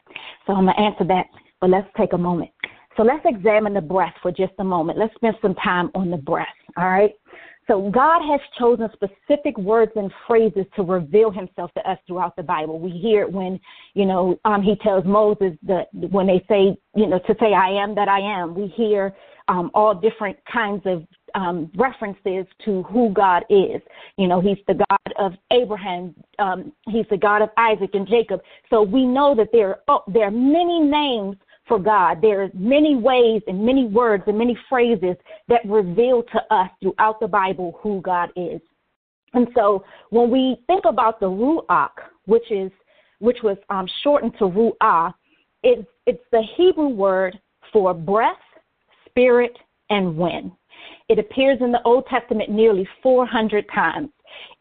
so 0.45 0.53
I'm 0.53 0.65
going 0.65 0.75
to 0.75 0.81
answer 0.81 1.03
that, 1.05 1.25
but 1.59 1.69
let's 1.69 1.87
take 1.97 2.13
a 2.13 2.17
moment. 2.17 2.51
So 2.97 3.03
let's 3.03 3.25
examine 3.25 3.73
the 3.73 3.81
breath 3.81 4.13
for 4.21 4.31
just 4.31 4.53
a 4.59 4.63
moment. 4.63 4.97
Let's 4.97 5.13
spend 5.15 5.35
some 5.41 5.55
time 5.55 5.89
on 5.95 6.11
the 6.11 6.17
breath, 6.17 6.47
all 6.77 6.89
right? 6.89 7.13
So 7.69 7.91
God 7.91 8.21
has 8.27 8.39
chosen 8.57 8.89
specific 8.93 9.55
words 9.59 9.91
and 9.95 10.11
phrases 10.27 10.65
to 10.75 10.81
reveal 10.81 11.29
himself 11.29 11.71
to 11.75 11.87
us 11.87 11.99
throughout 12.07 12.35
the 12.35 12.41
Bible. 12.41 12.79
We 12.79 12.89
hear 12.89 13.21
it 13.21 13.31
when, 13.31 13.59
you 13.93 14.07
know, 14.07 14.39
um, 14.43 14.63
he 14.63 14.75
tells 14.77 15.05
Moses 15.05 15.53
that 15.63 15.87
when 15.93 16.25
they 16.25 16.43
say, 16.49 16.75
you 16.95 17.05
know, 17.05 17.19
to 17.19 17.35
say, 17.39 17.53
I 17.53 17.69
am 17.69 17.93
that 17.93 18.07
I 18.07 18.19
am. 18.19 18.55
We 18.55 18.73
hear 18.75 19.15
um, 19.49 19.69
all 19.75 19.93
different 19.93 20.37
kinds 20.51 20.81
of 20.85 21.05
um, 21.35 21.71
references 21.75 22.47
to 22.65 22.83
who 22.83 23.11
God 23.11 23.43
is. 23.51 23.81
You 24.17 24.27
know, 24.27 24.41
He's 24.41 24.57
the 24.67 24.73
God 24.73 25.13
of 25.19 25.33
Abraham, 25.51 26.15
um, 26.39 26.73
He's 26.87 27.05
the 27.11 27.17
God 27.17 27.43
of 27.43 27.49
Isaac 27.57 27.91
and 27.93 28.07
Jacob. 28.07 28.41
So 28.71 28.81
we 28.81 29.05
know 29.05 29.35
that 29.35 29.49
there, 29.51 29.81
oh, 29.87 30.01
there 30.07 30.23
are 30.23 30.31
many 30.31 30.79
names 30.79 31.35
for 31.69 31.79
God. 31.79 32.21
There 32.21 32.43
are 32.43 32.49
many 32.53 32.97
ways 32.97 33.41
and 33.47 33.65
many 33.65 33.85
words 33.85 34.23
and 34.27 34.37
many 34.37 34.57
phrases 34.67 35.15
that 35.47 35.61
reveal 35.65 36.23
to 36.23 36.53
us 36.53 36.69
throughout 36.81 37.21
the 37.21 37.27
Bible 37.27 37.79
who 37.81 38.01
God 38.01 38.29
is. 38.35 38.59
And 39.33 39.47
so 39.55 39.85
when 40.09 40.29
we 40.29 40.57
think 40.67 40.83
about 40.85 41.21
the 41.21 41.27
Ruach, 41.27 41.91
which 42.25 42.51
is 42.51 42.71
which 43.19 43.37
was 43.43 43.57
um, 43.69 43.87
shortened 44.01 44.33
to 44.39 44.45
Ruah, 44.45 45.13
it's, 45.63 45.87
it's 46.05 46.23
the 46.31 46.41
Hebrew 46.55 46.87
word 46.87 47.39
for 47.71 47.93
breath, 47.93 48.37
spirit, 49.05 49.57
and 49.89 50.15
wind. 50.15 50.51
It 51.09 51.19
appears 51.19 51.59
in 51.61 51.71
the 51.71 51.81
Old 51.83 52.05
Testament 52.07 52.49
nearly 52.49 52.87
400 53.03 53.65
times. 53.73 54.09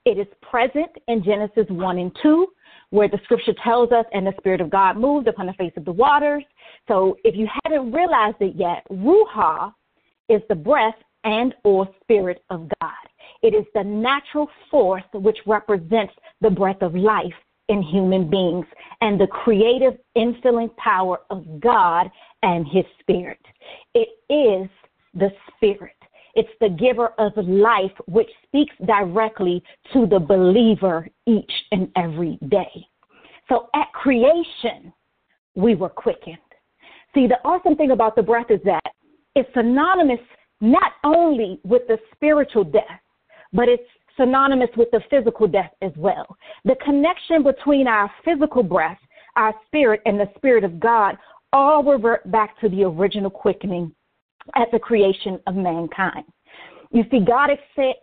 It 0.05 0.19
is 0.19 0.27
present 0.43 0.91
in 1.07 1.23
Genesis 1.23 1.67
1 1.69 1.99
and 1.99 2.17
2, 2.23 2.47
where 2.91 3.09
the 3.09 3.21
scripture 3.25 3.55
tells 3.63 3.93
us, 3.93 4.07
and 4.13 4.27
the 4.27 4.33
Spirit 4.39 4.61
of 4.61 4.71
God 4.71 4.97
moved 4.97 5.29
upon 5.29 5.47
the 5.47 5.53
face 5.53 5.73
of 5.77 5.85
the 5.85 5.93
waters. 5.93 6.43
So 6.89 7.17
if 7.23 7.37
you 7.37 7.47
haven't 7.65 7.93
realized 7.93 8.39
it 8.41 8.55
yet, 8.57 8.85
Ruah 8.91 9.73
is 10.29 10.41
the 10.49 10.55
breath 10.55 10.97
and 11.25 11.55
or 11.65 11.89
spirit 12.03 12.43
of 12.51 12.69
God. 12.81 12.93
It 13.43 13.55
is 13.55 13.67
the 13.75 13.85
natural 13.85 14.49
force 14.71 15.05
which 15.13 15.39
represents 15.47 16.15
the 16.41 16.51
breath 16.51 16.81
of 16.83 16.95
life 16.95 17.35
in 17.69 17.83
human 17.83 18.29
beings 18.31 18.67
and 19.01 19.21
the 19.21 19.27
creative 19.27 19.99
infilling 20.17 20.75
power 20.77 21.21
of 21.31 21.61
God 21.61 22.11
and 22.43 22.67
his 22.67 22.85
spirit. 23.01 23.41
It 23.95 24.09
is 24.31 24.69
the 25.15 25.31
spirit. 25.55 25.93
It's 26.35 26.49
the 26.61 26.69
giver 26.69 27.09
of 27.19 27.33
life, 27.37 27.93
which 28.07 28.29
speaks 28.47 28.75
directly 28.87 29.63
to 29.93 30.07
the 30.07 30.19
believer 30.19 31.09
each 31.27 31.53
and 31.73 31.91
every 31.97 32.39
day. 32.49 32.87
So 33.49 33.69
at 33.75 33.93
creation, 33.93 34.93
we 35.55 35.75
were 35.75 35.89
quickened. 35.89 36.39
See, 37.15 37.27
the 37.27 37.39
awesome 37.45 37.77
thing 37.77 37.91
about 37.91 38.17
the 38.17 38.23
breath 38.23 38.51
is 38.51 38.61
that 38.65 38.83
it's 39.35 39.49
synonymous 39.55 40.21
not 40.61 40.93
only 41.05 41.61
with 41.65 41.83
the 41.89 41.99
spiritual 42.15 42.65
death, 42.65 43.01
but 43.53 43.69
it's 43.69 43.83
synonymous 44.17 44.71
with 44.77 44.91
the 44.91 45.01
physical 45.09 45.47
death 45.47 45.71
as 45.81 45.93
well. 45.97 46.37
The 46.65 46.77
connection 46.85 47.43
between 47.43 47.87
our 47.87 48.11
physical 48.25 48.63
breath, 48.63 48.99
our 49.37 49.55
spirit, 49.67 50.01
and 50.05 50.19
the 50.19 50.29
spirit 50.37 50.65
of 50.65 50.81
God 50.81 51.17
all 51.53 51.83
revert 51.83 52.31
back 52.31 52.59
to 52.61 52.69
the 52.69 52.83
original 52.85 53.31
quickening 53.31 53.95
at 54.57 54.69
the 54.73 54.79
creation 54.79 55.39
of 55.47 55.55
mankind. 55.55 56.25
You 56.91 57.05
see, 57.11 57.21
God, 57.21 57.51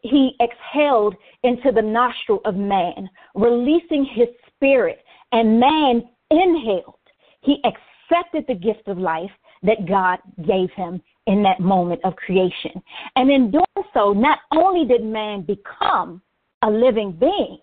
He 0.03 0.35
exhaled 0.41 1.15
into 1.43 1.71
the 1.71 1.81
nostril 1.81 2.39
of 2.45 2.55
man, 2.55 3.09
releasing 3.33 4.05
His 4.05 4.27
spirit, 4.55 4.99
and 5.31 5.59
man 5.59 6.03
inhaled. 6.31 6.95
He 7.41 7.61
accepted 8.09 8.45
the 8.47 8.55
gift 8.55 8.87
of 8.87 8.97
life 8.97 9.31
that 9.63 9.87
God 9.87 10.19
gave 10.45 10.69
him 10.71 11.01
in 11.27 11.41
that 11.43 11.59
moment 11.59 12.01
of 12.03 12.15
creation. 12.15 12.81
And 13.15 13.31
in 13.31 13.51
doing 13.51 13.65
so, 13.93 14.13
not 14.13 14.39
only 14.53 14.85
did 14.85 15.03
man 15.03 15.41
become 15.41 16.21
a 16.61 16.69
living 16.69 17.11
being, 17.11 17.59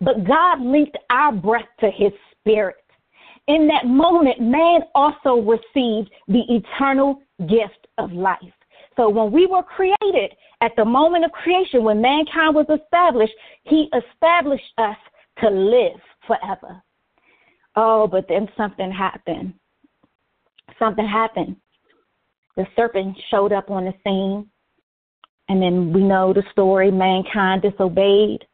but 0.00 0.26
God 0.26 0.60
linked 0.60 0.96
our 1.10 1.32
breath 1.32 1.68
to 1.80 1.90
his 1.90 2.12
spirit. 2.38 2.76
In 3.48 3.66
that 3.68 3.86
moment, 3.86 4.40
man 4.40 4.80
also 4.94 5.36
received 5.40 6.10
the 6.28 6.42
eternal 6.48 7.20
gift 7.48 7.86
of 7.98 8.12
life. 8.12 8.38
So 8.96 9.08
when 9.08 9.32
we 9.32 9.46
were 9.46 9.62
created, 9.62 10.36
at 10.60 10.72
the 10.76 10.84
moment 10.84 11.24
of 11.24 11.32
creation, 11.32 11.84
when 11.84 12.02
mankind 12.02 12.54
was 12.54 12.66
established, 12.68 13.32
he 13.64 13.88
established 13.94 14.72
us 14.78 14.96
to 15.40 15.48
live 15.48 16.00
forever. 16.26 16.82
Oh, 17.76 18.06
but 18.06 18.26
then 18.28 18.48
something 18.56 18.90
happened. 18.90 19.54
Something 20.78 21.06
happened. 21.06 21.56
the 22.56 22.66
serpent 22.76 23.16
showed 23.30 23.52
up 23.52 23.70
on 23.70 23.84
the 23.84 23.94
scene. 24.04 24.48
And 25.48 25.60
then 25.62 25.92
we 25.92 26.02
know 26.02 26.32
the 26.32 26.44
story 26.52 26.90
mankind 26.90 27.62
disobeyed. 27.62 28.46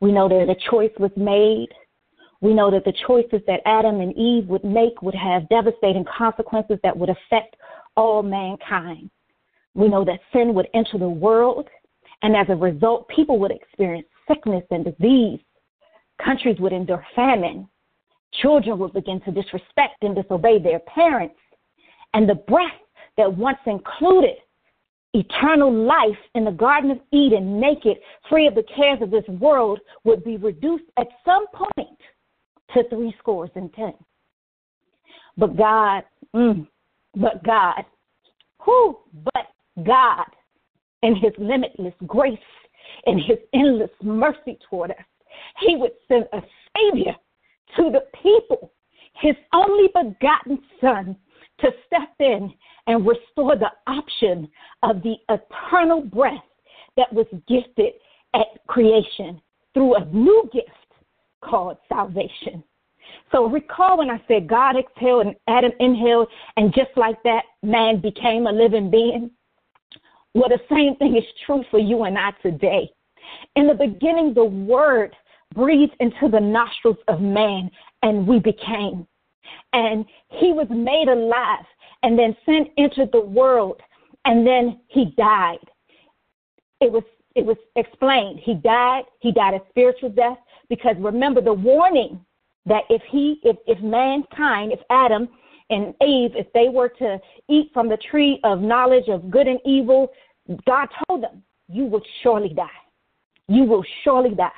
We 0.00 0.12
know 0.12 0.28
that 0.28 0.48
a 0.48 0.70
choice 0.70 0.92
was 0.98 1.12
made. 1.16 1.68
We 2.40 2.52
know 2.52 2.70
that 2.70 2.84
the 2.84 2.92
choices 3.06 3.40
that 3.46 3.60
Adam 3.64 4.00
and 4.00 4.16
Eve 4.16 4.46
would 4.48 4.64
make 4.64 5.00
would 5.00 5.14
have 5.14 5.48
devastating 5.48 6.04
consequences 6.04 6.78
that 6.82 6.96
would 6.96 7.08
affect 7.08 7.56
all 7.96 8.22
mankind. 8.22 9.10
We 9.74 9.88
know 9.88 10.04
that 10.04 10.20
sin 10.32 10.54
would 10.54 10.68
enter 10.74 10.98
the 10.98 11.08
world, 11.08 11.68
and 12.22 12.36
as 12.36 12.46
a 12.48 12.56
result, 12.56 13.08
people 13.08 13.38
would 13.38 13.50
experience 13.50 14.06
sickness 14.28 14.64
and 14.70 14.84
disease. 14.84 15.40
Countries 16.22 16.58
would 16.60 16.72
endure 16.72 17.04
famine. 17.14 17.68
Children 18.42 18.78
would 18.78 18.92
begin 18.92 19.20
to 19.22 19.30
disrespect 19.30 20.02
and 20.02 20.14
disobey 20.14 20.58
their 20.58 20.80
parents. 20.80 21.36
And 22.14 22.28
the 22.28 22.36
breath 22.36 22.70
that 23.16 23.36
once 23.36 23.58
included 23.66 24.36
eternal 25.12 25.72
life 25.72 26.18
in 26.34 26.44
the 26.44 26.50
Garden 26.50 26.90
of 26.90 26.98
Eden, 27.12 27.60
naked, 27.60 27.98
free 28.28 28.46
of 28.46 28.54
the 28.54 28.64
cares 28.74 29.00
of 29.02 29.10
this 29.10 29.26
world, 29.28 29.80
would 30.04 30.24
be 30.24 30.36
reduced 30.36 30.84
at 30.96 31.06
some 31.24 31.46
point 31.48 31.98
to 32.72 32.88
three 32.88 33.14
scores 33.18 33.50
and 33.54 33.72
ten. 33.74 33.92
But 35.36 35.56
God, 35.56 36.04
mm, 36.34 36.66
but 37.16 37.42
God, 37.44 37.84
who 38.58 38.98
but 39.34 39.46
God, 39.84 40.26
in 41.02 41.16
His 41.16 41.32
limitless 41.38 41.94
grace 42.06 42.38
and 43.06 43.20
His 43.20 43.38
endless 43.52 43.90
mercy 44.02 44.58
toward 44.68 44.92
us, 44.92 44.96
He 45.60 45.76
would 45.76 45.92
send 46.08 46.26
a 46.32 46.40
Savior 46.76 47.14
to 47.76 47.90
the 47.90 48.04
people, 48.22 48.72
His 49.20 49.34
only 49.52 49.88
begotten 49.88 50.60
Son, 50.80 51.16
to 51.64 51.70
step 51.86 52.10
in 52.20 52.52
and 52.86 53.06
restore 53.06 53.56
the 53.56 53.70
option 53.86 54.48
of 54.82 55.02
the 55.02 55.16
eternal 55.28 56.02
breath 56.02 56.34
that 56.96 57.12
was 57.12 57.26
gifted 57.48 57.94
at 58.34 58.46
creation 58.66 59.40
through 59.72 59.96
a 59.96 60.04
new 60.06 60.48
gift 60.52 60.68
called 61.42 61.76
salvation. 61.88 62.62
So 63.32 63.46
recall 63.46 63.98
when 63.98 64.10
I 64.10 64.22
said 64.28 64.48
God 64.48 64.76
exhaled 64.76 65.26
and 65.26 65.36
Adam 65.48 65.72
inhaled, 65.80 66.28
and 66.56 66.74
just 66.74 66.90
like 66.96 67.22
that, 67.24 67.44
man 67.62 68.00
became 68.00 68.46
a 68.46 68.52
living 68.52 68.90
being? 68.90 69.30
Well, 70.34 70.48
the 70.48 70.60
same 70.74 70.96
thing 70.96 71.16
is 71.16 71.24
true 71.46 71.64
for 71.70 71.78
you 71.78 72.04
and 72.04 72.18
I 72.18 72.30
today. 72.42 72.90
In 73.56 73.66
the 73.66 73.74
beginning, 73.74 74.34
the 74.34 74.44
Word 74.44 75.14
breathed 75.54 75.94
into 76.00 76.28
the 76.30 76.40
nostrils 76.40 76.96
of 77.08 77.20
man, 77.20 77.70
and 78.02 78.26
we 78.26 78.38
became. 78.38 79.06
And 79.72 80.04
he 80.28 80.52
was 80.52 80.66
made 80.70 81.08
alive, 81.08 81.64
and 82.02 82.18
then 82.18 82.36
sin 82.46 82.66
entered 82.78 83.10
the 83.12 83.20
world, 83.20 83.80
and 84.24 84.46
then 84.46 84.80
he 84.88 85.06
died. 85.16 85.58
It 86.80 86.90
was 86.90 87.04
it 87.34 87.44
was 87.44 87.56
explained. 87.76 88.40
He 88.42 88.54
died. 88.54 89.04
He 89.20 89.32
died 89.32 89.54
a 89.54 89.60
spiritual 89.70 90.10
death 90.10 90.38
because 90.68 90.94
remember 90.98 91.40
the 91.40 91.52
warning 91.52 92.24
that 92.66 92.84
if 92.88 93.02
he, 93.10 93.40
if, 93.42 93.56
if 93.66 93.80
mankind, 93.82 94.72
if 94.72 94.80
Adam 94.90 95.28
and 95.70 95.94
Eve, 96.06 96.32
if 96.34 96.46
they 96.52 96.68
were 96.68 96.88
to 96.88 97.18
eat 97.48 97.70
from 97.74 97.88
the 97.88 97.98
tree 98.10 98.40
of 98.44 98.60
knowledge 98.60 99.08
of 99.08 99.30
good 99.30 99.46
and 99.46 99.58
evil, 99.64 100.10
God 100.66 100.88
told 101.08 101.22
them, 101.22 101.42
you 101.68 101.84
will 101.84 102.02
surely 102.22 102.50
die. 102.50 102.68
You 103.48 103.64
will 103.64 103.84
surely 104.04 104.34
die. 104.34 104.50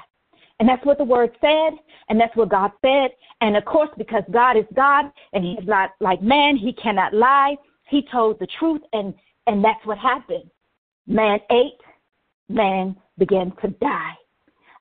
And 0.58 0.68
that's 0.68 0.84
what 0.86 0.98
the 0.98 1.04
word 1.04 1.30
said, 1.40 1.78
and 2.08 2.18
that's 2.18 2.34
what 2.34 2.48
God 2.48 2.70
said. 2.80 3.10
And 3.42 3.56
of 3.56 3.64
course, 3.66 3.90
because 3.98 4.22
God 4.30 4.56
is 4.56 4.64
God 4.74 5.06
and 5.32 5.44
He's 5.44 5.66
not 5.66 5.90
like 6.00 6.22
man, 6.22 6.56
He 6.56 6.72
cannot 6.72 7.12
lie. 7.12 7.56
He 7.88 8.06
told 8.10 8.38
the 8.38 8.48
truth, 8.58 8.80
and, 8.92 9.14
and 9.46 9.62
that's 9.62 9.84
what 9.84 9.98
happened. 9.98 10.50
Man 11.06 11.38
ate, 11.50 11.80
man 12.48 12.96
began 13.18 13.52
to 13.62 13.68
die 13.68 14.14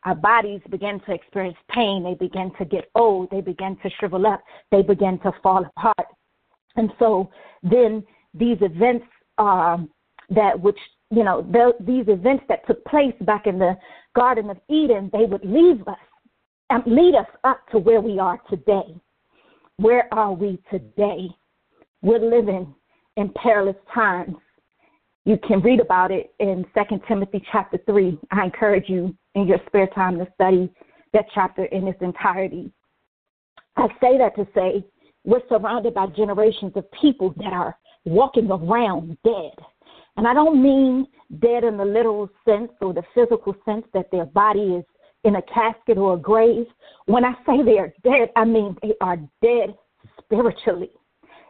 our 0.06 0.16
bodies 0.16 0.62
began 0.70 1.00
to 1.02 1.14
experience 1.14 1.58
pain. 1.70 2.04
They 2.04 2.14
began 2.14 2.52
to 2.60 2.66
get 2.66 2.90
old. 2.94 3.30
They 3.32 3.42
began 3.42 3.76
to 3.78 3.90
shrivel 4.00 4.26
up. 4.28 4.42
They 4.72 4.84
began 4.84 5.20
to 5.20 5.32
fall 5.42 5.66
apart. 5.66 6.08
And 6.76 6.92
so 7.00 7.30
then 7.64 8.04
these 8.34 8.58
events 8.62 9.06
um, 9.40 9.90
that 10.30 10.60
which 10.60 10.78
you 11.12 11.24
know 11.24 11.42
the, 11.42 11.74
these 11.80 12.06
events 12.08 12.44
that 12.50 12.66
took 12.68 12.84
place 12.86 13.14
back 13.22 13.48
in 13.48 13.60
the 13.60 13.78
Garden 14.16 14.50
of 14.50 14.58
Eden, 14.70 15.10
they 15.14 15.26
would 15.26 15.44
leave 15.44 15.88
us 15.88 15.98
and 16.70 16.84
lead 16.86 17.16
us 17.16 17.28
up 17.44 17.60
to 17.72 17.80
where 17.80 18.02
we 18.02 18.20
are 18.20 18.42
today. 18.50 18.96
Where 19.78 20.12
are 20.14 20.34
we 20.34 20.60
today? 20.72 21.30
We're 22.02 22.20
living 22.20 22.74
in 23.18 23.30
perilous 23.30 23.76
times. 23.94 24.36
You 25.26 25.38
can 25.48 25.60
read 25.62 25.80
about 25.80 26.12
it 26.12 26.34
in 26.40 26.66
Second 26.74 27.02
Timothy 27.08 27.44
chapter 27.52 27.80
3. 27.86 28.18
I 28.32 28.46
encourage 28.46 28.90
you 28.90 29.16
in 29.34 29.48
your 29.48 29.60
spare 29.68 29.88
time 29.88 30.18
to 30.20 30.28
study 30.36 30.72
that 31.14 31.26
chapter 31.34 31.66
in 31.66 31.88
its 31.88 32.02
entirety. 32.02 32.72
I 33.76 33.88
say 34.02 34.18
that 34.18 34.36
to 34.36 34.48
say 34.56 34.86
we're 35.24 35.42
surrounded 35.50 35.94
by 35.94 36.08
generations 36.08 36.74
of 36.76 36.86
people 36.92 37.34
that 37.38 37.52
are 37.52 37.76
walking 38.06 38.50
around 38.50 39.18
dead. 39.24 39.54
And 40.18 40.28
I 40.28 40.34
don't 40.34 40.62
mean 40.62 41.08
dead 41.40 41.64
in 41.64 41.78
the 41.78 41.86
literal 41.86 42.30
sense 42.46 42.72
or 42.82 42.94
the 42.94 43.04
physical 43.14 43.56
sense 43.66 43.86
that 43.94 44.10
their 44.12 44.26
body 44.26 44.76
is 44.76 44.86
in 45.24 45.36
a 45.36 45.42
casket 45.42 45.98
or 45.98 46.14
a 46.14 46.18
grave. 46.18 46.66
When 47.06 47.26
I 47.26 47.34
say 47.46 47.64
they 47.64 47.80
are 47.80 47.94
dead, 48.04 48.30
I 48.36 48.46
mean 48.46 48.78
they 48.82 48.94
are 49.02 49.18
dead 49.42 49.76
spiritually. 50.20 50.92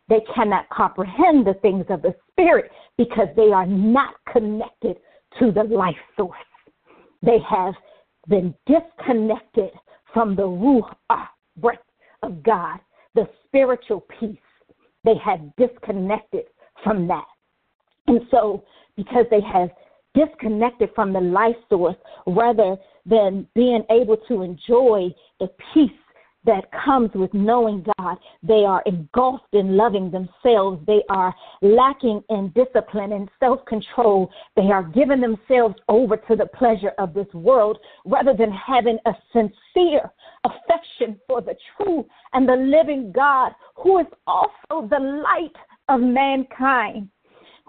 They 0.07 0.21
cannot 0.33 0.69
comprehend 0.69 1.45
the 1.45 1.55
things 1.61 1.85
of 1.89 2.01
the 2.01 2.15
Spirit 2.31 2.71
because 2.97 3.27
they 3.35 3.51
are 3.51 3.65
not 3.65 4.13
connected 4.31 4.97
to 5.39 5.51
the 5.51 5.63
life 5.63 5.95
source. 6.15 6.37
They 7.21 7.39
have 7.49 7.73
been 8.27 8.53
disconnected 8.65 9.71
from 10.13 10.35
the 10.35 10.43
Ruach 10.43 10.95
ah, 11.09 11.29
breath 11.57 11.79
of 12.23 12.41
God, 12.43 12.79
the 13.15 13.27
spiritual 13.45 14.05
peace. 14.19 14.37
They 15.03 15.15
have 15.23 15.39
disconnected 15.57 16.45
from 16.83 17.07
that. 17.07 17.25
And 18.07 18.21
so, 18.31 18.63
because 18.95 19.25
they 19.29 19.41
have 19.41 19.69
disconnected 20.13 20.89
from 20.95 21.11
the 21.11 21.19
life 21.19 21.55
source 21.69 21.95
rather 22.25 22.77
than 23.05 23.47
being 23.53 23.83
able 23.89 24.17
to 24.27 24.41
enjoy 24.41 25.13
the 25.39 25.49
peace 25.73 25.91
that 26.45 26.69
comes 26.85 27.09
with 27.13 27.33
knowing 27.33 27.85
God. 27.97 28.17
They 28.43 28.65
are 28.65 28.83
engulfed 28.85 29.53
in 29.53 29.75
loving 29.75 30.11
themselves. 30.11 30.79
They 30.85 31.01
are 31.09 31.33
lacking 31.61 32.23
in 32.29 32.53
discipline 32.55 33.13
and 33.13 33.29
self 33.39 33.65
control. 33.65 34.29
They 34.55 34.69
are 34.71 34.83
giving 34.83 35.21
themselves 35.21 35.75
over 35.89 36.17
to 36.17 36.35
the 36.35 36.45
pleasure 36.45 36.93
of 36.97 37.13
this 37.13 37.31
world 37.33 37.79
rather 38.05 38.33
than 38.33 38.51
having 38.51 38.99
a 39.05 39.13
sincere 39.33 40.11
affection 40.43 41.19
for 41.27 41.41
the 41.41 41.55
true 41.75 42.05
and 42.33 42.47
the 42.47 42.55
living 42.55 43.11
God 43.11 43.51
who 43.75 43.99
is 43.99 44.07
also 44.27 44.87
the 44.87 45.23
light 45.23 45.55
of 45.89 45.99
mankind. 45.99 47.09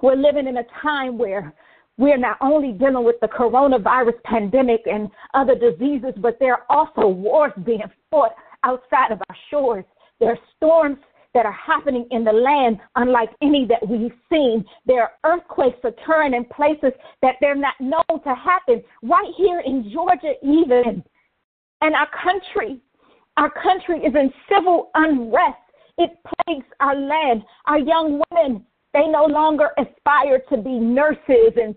We're 0.02 0.16
living 0.16 0.46
in 0.46 0.58
a 0.58 0.64
time 0.82 1.18
where 1.18 1.52
we're 1.98 2.18
not 2.18 2.36
only 2.40 2.72
dealing 2.72 3.04
with 3.04 3.16
the 3.20 3.28
coronavirus 3.28 4.22
pandemic 4.24 4.82
and 4.86 5.10
other 5.32 5.54
diseases, 5.54 6.12
but 6.18 6.38
there 6.38 6.54
are 6.54 6.64
also 6.68 7.08
wars 7.08 7.52
being 7.64 7.82
fought 8.10 8.32
outside 8.64 9.12
of 9.12 9.22
our 9.28 9.36
shores. 9.50 9.84
There 10.20 10.30
are 10.30 10.38
storms 10.56 10.98
that 11.32 11.46
are 11.46 11.52
happening 11.52 12.06
in 12.10 12.24
the 12.24 12.32
land 12.32 12.78
unlike 12.96 13.30
any 13.42 13.66
that 13.66 13.86
we've 13.86 14.12
seen. 14.30 14.64
There 14.86 15.02
are 15.02 15.12
earthquakes 15.24 15.78
occurring 15.84 16.34
in 16.34 16.44
places 16.46 16.92
that 17.22 17.36
they're 17.40 17.54
not 17.54 17.74
known 17.80 18.22
to 18.24 18.34
happen, 18.34 18.82
right 19.02 19.32
here 19.36 19.60
in 19.60 19.90
Georgia, 19.92 20.32
even. 20.42 21.02
And 21.82 21.94
our 21.94 22.08
country, 22.22 22.80
our 23.36 23.50
country 23.50 23.98
is 24.00 24.14
in 24.14 24.32
civil 24.50 24.90
unrest. 24.94 25.58
It 25.98 26.10
plagues 26.24 26.66
our 26.80 26.96
land. 26.96 27.42
Our 27.66 27.78
young 27.78 28.22
women, 28.30 28.64
they 28.96 29.06
no 29.06 29.26
longer 29.26 29.70
aspire 29.76 30.40
to 30.48 30.56
be 30.56 30.78
nurses 30.78 31.52
and 31.60 31.74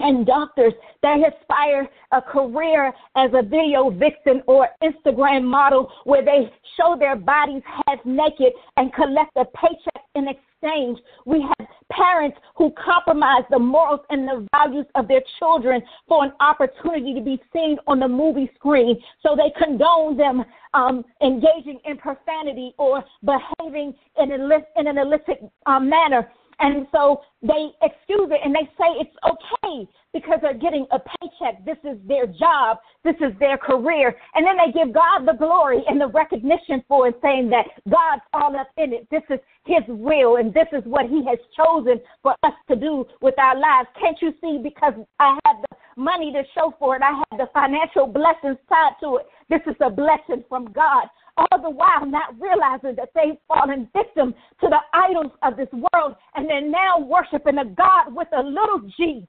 and 0.00 0.26
doctors 0.26 0.72
that 1.02 1.18
aspire 1.20 1.88
a 2.10 2.20
career 2.20 2.92
as 3.16 3.30
a 3.32 3.42
video 3.42 3.90
vixen 3.90 4.42
or 4.48 4.68
Instagram 4.82 5.44
model 5.44 5.88
where 6.02 6.24
they 6.24 6.50
show 6.76 6.96
their 6.98 7.14
bodies 7.14 7.62
half 7.64 8.04
naked 8.04 8.52
and 8.76 8.92
collect 8.92 9.30
a 9.36 9.44
paycheck 9.44 10.02
in 10.16 10.26
exchange. 10.26 10.98
We 11.26 11.42
have 11.42 11.68
parents 11.92 12.36
who 12.56 12.72
compromise 12.72 13.44
the 13.50 13.58
morals 13.58 14.00
and 14.10 14.26
the 14.26 14.46
values 14.52 14.86
of 14.94 15.08
their 15.08 15.22
children 15.38 15.82
for 16.08 16.24
an 16.24 16.32
opportunity 16.40 17.14
to 17.14 17.20
be 17.20 17.40
seen 17.52 17.78
on 17.86 18.00
the 18.00 18.08
movie 18.08 18.50
screen. 18.54 18.98
So 19.22 19.36
they 19.36 19.52
condone 19.62 20.16
them 20.16 20.44
um, 20.72 21.04
engaging 21.22 21.78
in 21.84 21.98
profanity 21.98 22.74
or 22.78 23.04
behaving 23.24 23.94
in, 24.18 24.32
in 24.32 24.86
an 24.86 24.98
illicit 24.98 25.50
um, 25.66 25.88
manner. 25.88 26.28
And 26.60 26.86
so 26.92 27.22
they 27.42 27.70
excuse 27.82 28.30
it 28.30 28.40
and 28.44 28.54
they 28.54 28.68
say 28.78 28.88
it's 29.00 29.16
okay 29.26 29.88
because 30.12 30.38
they're 30.40 30.54
getting 30.54 30.86
a 30.92 30.98
paycheck. 30.98 31.64
This 31.64 31.78
is 31.84 31.98
their 32.06 32.26
job. 32.26 32.78
This 33.02 33.16
is 33.16 33.32
their 33.40 33.58
career. 33.58 34.16
And 34.34 34.46
then 34.46 34.56
they 34.56 34.72
give 34.72 34.94
God 34.94 35.26
the 35.26 35.36
glory 35.36 35.82
and 35.88 36.00
the 36.00 36.06
recognition 36.06 36.82
for 36.88 37.08
it, 37.08 37.18
saying 37.20 37.50
that 37.50 37.66
God's 37.90 38.22
all 38.32 38.56
up 38.56 38.68
in 38.76 38.92
it. 38.92 39.08
This 39.10 39.22
is 39.28 39.40
his 39.66 39.82
will, 39.88 40.36
and 40.36 40.54
this 40.54 40.68
is 40.72 40.82
what 40.84 41.06
he 41.06 41.24
has 41.26 41.38
chosen 41.56 42.00
for 42.22 42.34
us 42.44 42.54
to 42.68 42.76
do 42.76 43.04
with 43.20 43.34
our 43.38 43.58
lives. 43.58 43.88
Can't 44.00 44.16
you 44.22 44.32
see? 44.40 44.60
Because 44.62 44.94
I 45.18 45.38
have 45.44 45.56
the 45.68 45.76
money 45.96 46.32
to 46.32 46.42
show 46.54 46.74
for 46.78 46.96
it, 46.96 47.02
I 47.02 47.12
have 47.12 47.38
the 47.38 47.48
financial 47.52 48.06
blessings 48.06 48.58
tied 48.68 48.92
to 49.00 49.16
it. 49.16 49.26
This 49.48 49.60
is 49.66 49.76
a 49.80 49.90
blessing 49.90 50.44
from 50.48 50.72
God. 50.72 51.08
All 51.36 51.60
the 51.60 51.70
while 51.70 52.06
not 52.06 52.40
realizing 52.40 52.94
that 52.96 53.10
they've 53.14 53.38
fallen 53.48 53.88
victim 53.92 54.34
to 54.60 54.68
the 54.68 54.78
idols 54.92 55.32
of 55.42 55.56
this 55.56 55.68
world, 55.72 56.14
and 56.34 56.48
they're 56.48 56.68
now 56.68 56.98
worshiping 57.00 57.58
a 57.58 57.64
God 57.64 58.14
with 58.14 58.28
a 58.36 58.42
little 58.42 58.88
g, 58.96 59.26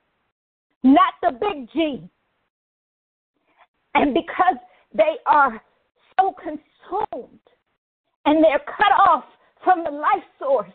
not 0.84 1.14
the 1.24 1.32
big 1.32 1.68
G. 1.74 2.08
And 3.96 4.14
because 4.14 4.56
they 4.94 5.16
are 5.26 5.62
so 6.20 6.34
consumed 6.34 7.40
and 8.26 8.44
they're 8.44 8.60
cut 8.60 8.92
off 9.00 9.24
from 9.64 9.84
the 9.84 9.92
life 9.92 10.24
source 10.40 10.72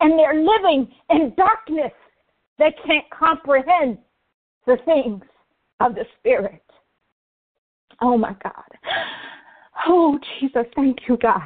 and 0.00 0.18
they're 0.18 0.42
living 0.42 0.92
in 1.10 1.34
darkness. 1.36 1.92
They 2.58 2.74
can't 2.86 3.08
comprehend 3.10 3.98
the 4.66 4.76
things 4.84 5.24
of 5.80 5.94
the 5.94 6.04
Spirit. 6.18 6.62
Oh 8.00 8.16
my 8.16 8.34
God. 8.42 8.52
Oh, 9.86 10.18
Jesus, 10.40 10.64
thank 10.76 10.98
you, 11.08 11.16
God. 11.16 11.42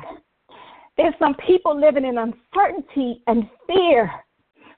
There's 0.97 1.15
some 1.19 1.35
people 1.47 1.79
living 1.79 2.05
in 2.05 2.19
uncertainty 2.19 3.23
and 3.27 3.49
fear 3.67 4.11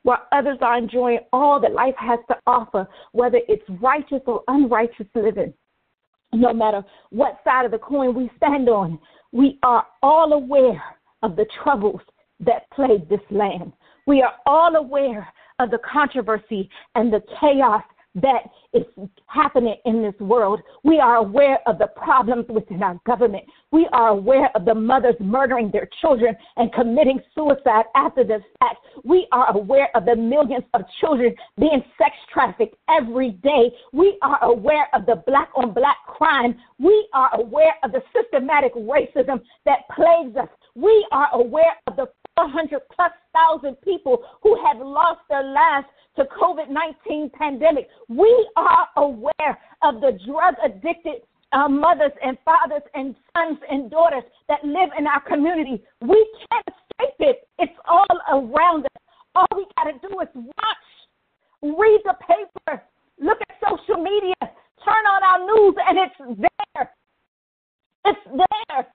while 0.03 0.27
others 0.33 0.59
are 0.61 0.79
enjoying 0.79 1.21
all 1.33 1.61
that 1.61 1.73
life 1.73 1.95
has 1.99 2.19
to 2.29 2.37
offer, 2.47 2.87
whether 3.13 3.41
it's 3.49 3.65
righteous 3.81 4.21
or 4.27 4.43
unrighteous 4.49 5.07
living. 5.15 5.53
No 6.33 6.53
matter 6.53 6.85
what 7.11 7.41
side 7.45 7.65
of 7.65 7.73
the 7.73 7.79
coin 7.79 8.15
we 8.15 8.31
stand 8.37 8.69
on, 8.69 8.99
we 9.33 9.59
are 9.63 9.87
all 10.03 10.33
aware 10.33 10.83
of 11.23 11.37
the 11.37 11.47
troubles 11.63 12.01
that 12.41 12.71
plague 12.71 13.09
this 13.09 13.21
land. 13.31 13.73
We 14.07 14.23
are 14.23 14.35
all 14.47 14.77
aware 14.77 15.29
of 15.59 15.71
the 15.71 15.79
controversy 15.79 16.71
and 16.95 17.13
the 17.13 17.23
chaos 17.41 17.83
that 18.15 18.51
is 18.73 18.83
happening 19.27 19.77
in 19.85 20.03
this 20.03 20.19
world. 20.21 20.61
We 20.83 20.99
are 20.99 21.17
aware 21.17 21.59
of 21.67 21.79
the 21.79 21.89
problems 21.89 22.47
within 22.49 22.83
our 22.83 22.99
government. 23.07 23.45
We 23.71 23.89
are 23.93 24.09
aware 24.09 24.51
of 24.55 24.65
the 24.65 24.75
mothers 24.75 25.15
murdering 25.21 25.71
their 25.71 25.89
children 26.01 26.35
and 26.57 26.73
committing 26.73 27.21
suicide 27.35 27.85
after 27.95 28.25
the 28.25 28.41
fact. 28.59 28.79
We 29.05 29.29
are 29.33 29.51
aware 29.57 29.89
of 29.95 30.05
the 30.05 30.17
millions 30.17 30.65
of 30.75 30.83
children 31.01 31.35
being 31.59 31.83
sex 31.99 32.13
trafficked 32.33 32.77
every 32.89 33.31
day. 33.31 33.71
We 33.93 34.19
are 34.23 34.43
aware 34.43 34.89
of 34.93 35.07
the 35.07 35.23
black 35.27 35.51
on 35.57 35.73
black 35.73 35.99
crime. 36.07 36.57
We 36.79 37.09
are 37.15 37.31
aware 37.35 37.75
of 37.85 37.93
the 37.93 38.03
systematic 38.15 38.75
racism 38.75 39.41
that 39.67 39.81
plagues 39.95 40.37
us. 40.37 40.49
We 40.75 41.07
are 41.13 41.29
aware 41.33 41.77
of 41.87 41.97
the 41.97 42.09
400 42.41 42.81
plus 42.95 43.13
thousand 43.35 43.77
people 43.83 44.25
who 44.43 44.57
have 44.65 44.79
lost 44.79 45.21
their 45.29 45.45
lives 45.45 45.87
to 46.17 46.25
COVID-19 46.25 47.33
pandemic. 47.33 47.89
We 48.09 48.49
are 48.57 48.89
aware 48.97 49.59
of 49.83 50.01
the 50.01 50.19
drug 50.27 50.55
addicted 50.65 51.23
uh, 51.53 51.69
mothers 51.69 52.13
and 52.25 52.39
fathers 52.45 52.83
and 52.95 53.15
sons 53.37 53.59
and 53.71 53.91
daughters 53.91 54.23
that 54.49 54.65
live 54.65 54.91
in 54.99 55.07
our 55.07 55.21
community. 55.21 55.83
We 56.01 56.27
can't 56.51 56.67
escape 56.69 57.17
it. 57.21 57.49
It's 57.59 57.77
all 57.87 58.07
around 58.31 58.87
us. 58.87 59.03
All 59.35 59.47
we 59.57 59.67
got 59.77 59.91
to 59.91 60.09
do 60.09 60.21
is 60.21 60.29
watch, 60.35 60.91
read 61.63 62.01
the 62.05 62.15
paper, 62.21 62.83
look 63.21 63.39
at 63.49 63.69
social 63.69 64.03
media, 64.03 64.35
turn 64.41 65.05
on 65.07 65.23
our 65.23 65.47
news, 65.47 65.75
and 65.87 65.99
it's 65.99 66.41
there. 66.75 66.91
It's 68.07 68.21
there. 68.27 68.87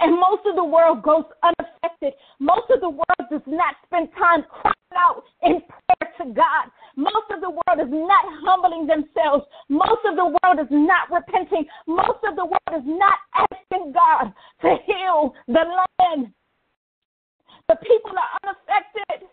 And 0.00 0.14
most 0.14 0.46
of 0.46 0.54
the 0.54 0.64
world 0.64 1.02
goes 1.02 1.24
unaffected. 1.42 2.14
Most 2.38 2.70
of 2.70 2.80
the 2.80 2.88
world 2.88 3.24
does 3.30 3.42
not 3.46 3.74
spend 3.86 4.08
time 4.16 4.44
crying 4.48 4.74
out 4.96 5.24
in 5.42 5.60
prayer 5.60 6.12
to 6.18 6.32
God. 6.34 6.70
Most 6.96 7.26
of 7.30 7.40
the 7.40 7.50
world 7.50 7.78
is 7.82 7.90
not 7.90 8.24
humbling 8.42 8.86
themselves. 8.86 9.44
Most 9.68 10.02
of 10.06 10.14
the 10.14 10.26
world 10.26 10.58
is 10.60 10.70
not 10.70 11.10
repenting. 11.10 11.66
Most 11.86 12.22
of 12.22 12.36
the 12.36 12.44
world 12.44 12.74
is 12.74 12.86
not 12.86 13.18
asking 13.34 13.92
God 13.92 14.32
to 14.62 14.76
heal 14.86 15.34
the 15.48 15.64
land. 15.66 16.32
The 17.68 17.76
people 17.82 18.14
are 18.14 18.32
unaffected. 18.42 19.28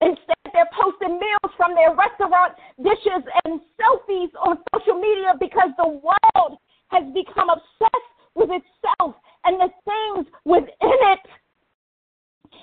Instead, 0.00 0.44
they're 0.52 0.70
posting 0.72 1.20
meals 1.20 1.52
from 1.56 1.74
their 1.74 1.94
restaurant 1.94 2.54
dishes 2.82 3.24
and 3.44 3.60
selfies 3.76 4.32
on 4.40 4.58
social 4.74 5.00
media 5.00 5.34
because 5.38 5.70
the 5.76 5.88
world 5.88 6.58
has 6.88 7.04
become 7.12 7.50
obsessed 7.50 8.13
with 8.34 8.50
itself 8.50 9.14
and 9.44 9.60
the 9.60 9.68
things 9.84 10.26
within 10.44 10.68
it. 10.80 11.20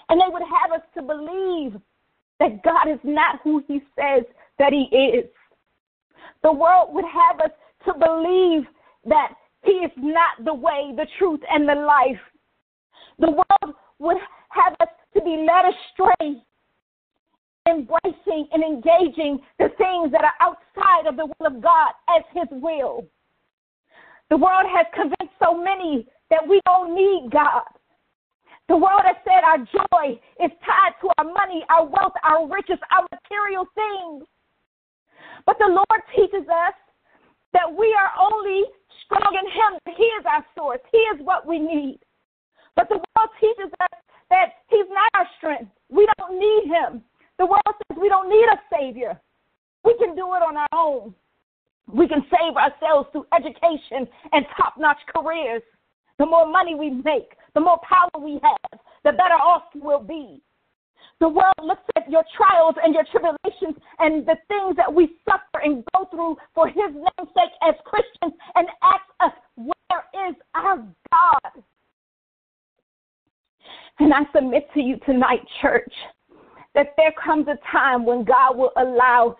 And 0.10 0.20
they 0.20 0.28
would 0.28 0.44
have 0.44 0.72
us 0.72 0.86
to 0.96 1.02
believe 1.02 1.80
that 2.40 2.64
God 2.64 2.92
is 2.92 3.00
not 3.04 3.40
who 3.44 3.64
He 3.68 3.82
says 3.96 4.24
that 4.60 4.74
He 4.74 4.96
is. 4.96 5.30
The 6.44 6.52
world 6.52 6.90
would 6.94 7.06
have 7.06 7.40
us 7.40 7.52
to 7.86 7.94
believe 7.94 8.64
that 9.06 9.34
He 9.64 9.72
is 9.72 9.92
not 9.98 10.44
the 10.44 10.54
way, 10.54 10.92
the 10.96 11.08
truth, 11.18 11.40
and 11.50 11.68
the 11.68 11.76
life. 11.76 12.20
The 13.20 13.32
world 13.32 13.76
would 14.00 14.18
have 14.50 14.74
us 14.82 14.90
to 15.14 15.22
be 15.22 15.46
led 15.48 15.66
astray, 15.74 16.42
embracing 17.70 18.48
and 18.52 18.64
engaging 18.64 19.40
the 19.60 19.70
things 19.78 20.12
that 20.12 20.24
are 20.24 20.34
outside 20.42 21.08
of 21.08 21.16
the 21.16 21.26
will 21.26 21.48
of 21.48 21.62
God 21.62 21.92
as 22.10 22.24
His 22.34 22.48
will. 22.52 23.06
The 24.32 24.38
world 24.40 24.64
has 24.72 24.88
convinced 24.96 25.36
so 25.44 25.52
many 25.52 26.08
that 26.32 26.40
we 26.48 26.62
don't 26.64 26.96
need 26.96 27.28
God. 27.36 27.68
The 28.70 28.80
world 28.80 29.04
has 29.04 29.20
said 29.28 29.44
our 29.44 29.60
joy 29.60 30.16
is 30.40 30.52
tied 30.64 30.96
to 31.04 31.12
our 31.20 31.28
money, 31.28 31.68
our 31.68 31.84
wealth, 31.84 32.16
our 32.24 32.48
riches, 32.48 32.80
our 32.96 33.04
material 33.12 33.68
things. 33.76 34.24
But 35.46 35.60
the 35.60 35.68
Lord 35.68 36.02
teaches 36.16 36.48
us 36.48 36.76
that 37.52 37.68
we 37.68 37.92
are 37.92 38.12
only 38.16 38.64
strong 39.04 39.36
in 39.36 39.52
Him. 39.52 39.96
He 40.00 40.08
is 40.16 40.24
our 40.24 40.46
source, 40.56 40.80
He 40.94 41.04
is 41.12 41.20
what 41.20 41.46
we 41.46 41.60
need. 41.60 42.00
But 42.78 42.88
the 42.88 43.04
world 43.04 43.32
teaches 43.36 43.68
us 43.84 44.00
that 44.30 44.64
He's 44.70 44.88
not 44.88 45.12
our 45.20 45.28
strength. 45.40 45.76
We 45.90 46.08
don't 46.18 46.40
need 46.40 46.72
Him. 46.72 47.04
The 47.38 47.48
world 47.48 47.68
says 47.68 48.00
we 48.00 48.08
don't 48.08 48.30
need 48.30 48.48
a 48.48 48.56
Savior. 48.72 49.20
We 49.84 49.98
can 50.00 50.16
do 50.16 50.24
it 50.36 50.42
on 50.42 50.56
our 50.56 50.72
own. 50.72 51.14
We 51.94 52.08
can 52.08 52.24
save 52.32 52.56
ourselves 52.56 53.10
through 53.12 53.26
education 53.38 54.08
and 54.32 54.46
top 54.58 54.76
notch 54.78 55.00
careers. 55.14 55.62
The 56.18 56.26
more 56.26 56.48
money 56.48 56.76
we 56.76 56.90
make, 56.90 57.36
the 57.54 57.60
more 57.60 57.80
power 57.88 58.24
we 58.24 58.40
have, 58.44 58.80
the 59.04 59.12
better 59.12 59.36
off 59.36 59.64
we'll 59.76 60.04
be. 60.04 60.42
The 61.20 61.30
world 61.30 61.54
looks 61.62 61.84
at 61.96 62.10
your 62.10 62.24
trials 62.36 62.76
and 62.84 62.94
your 62.94 63.04
tribulations 63.12 63.80
and 64.00 64.26
the 64.26 64.36
things 64.48 64.76
that 64.78 64.92
we 64.92 65.18
suffer 65.24 65.64
and 65.64 65.84
go 65.94 66.06
through 66.10 66.38
for 66.56 66.68
His 66.68 66.94
name's 66.94 67.32
sake 67.36 67.52
as 67.62 67.76
Christians 67.86 68.40
and 68.56 68.68
asks 68.82 69.14
us, 69.20 69.32
Where 69.56 70.30
is 70.30 70.36
our 70.56 70.78
God? 71.12 71.64
And 74.00 74.14
I 74.14 74.22
submit 74.34 74.68
to 74.74 74.80
you 74.80 74.98
tonight, 75.06 75.42
church, 75.62 75.94
that 76.74 76.94
there 76.98 77.14
comes 77.24 77.48
a 77.48 77.58
time 77.72 78.06
when 78.06 78.24
God 78.24 78.58
will 78.58 78.72
allow 78.78 79.36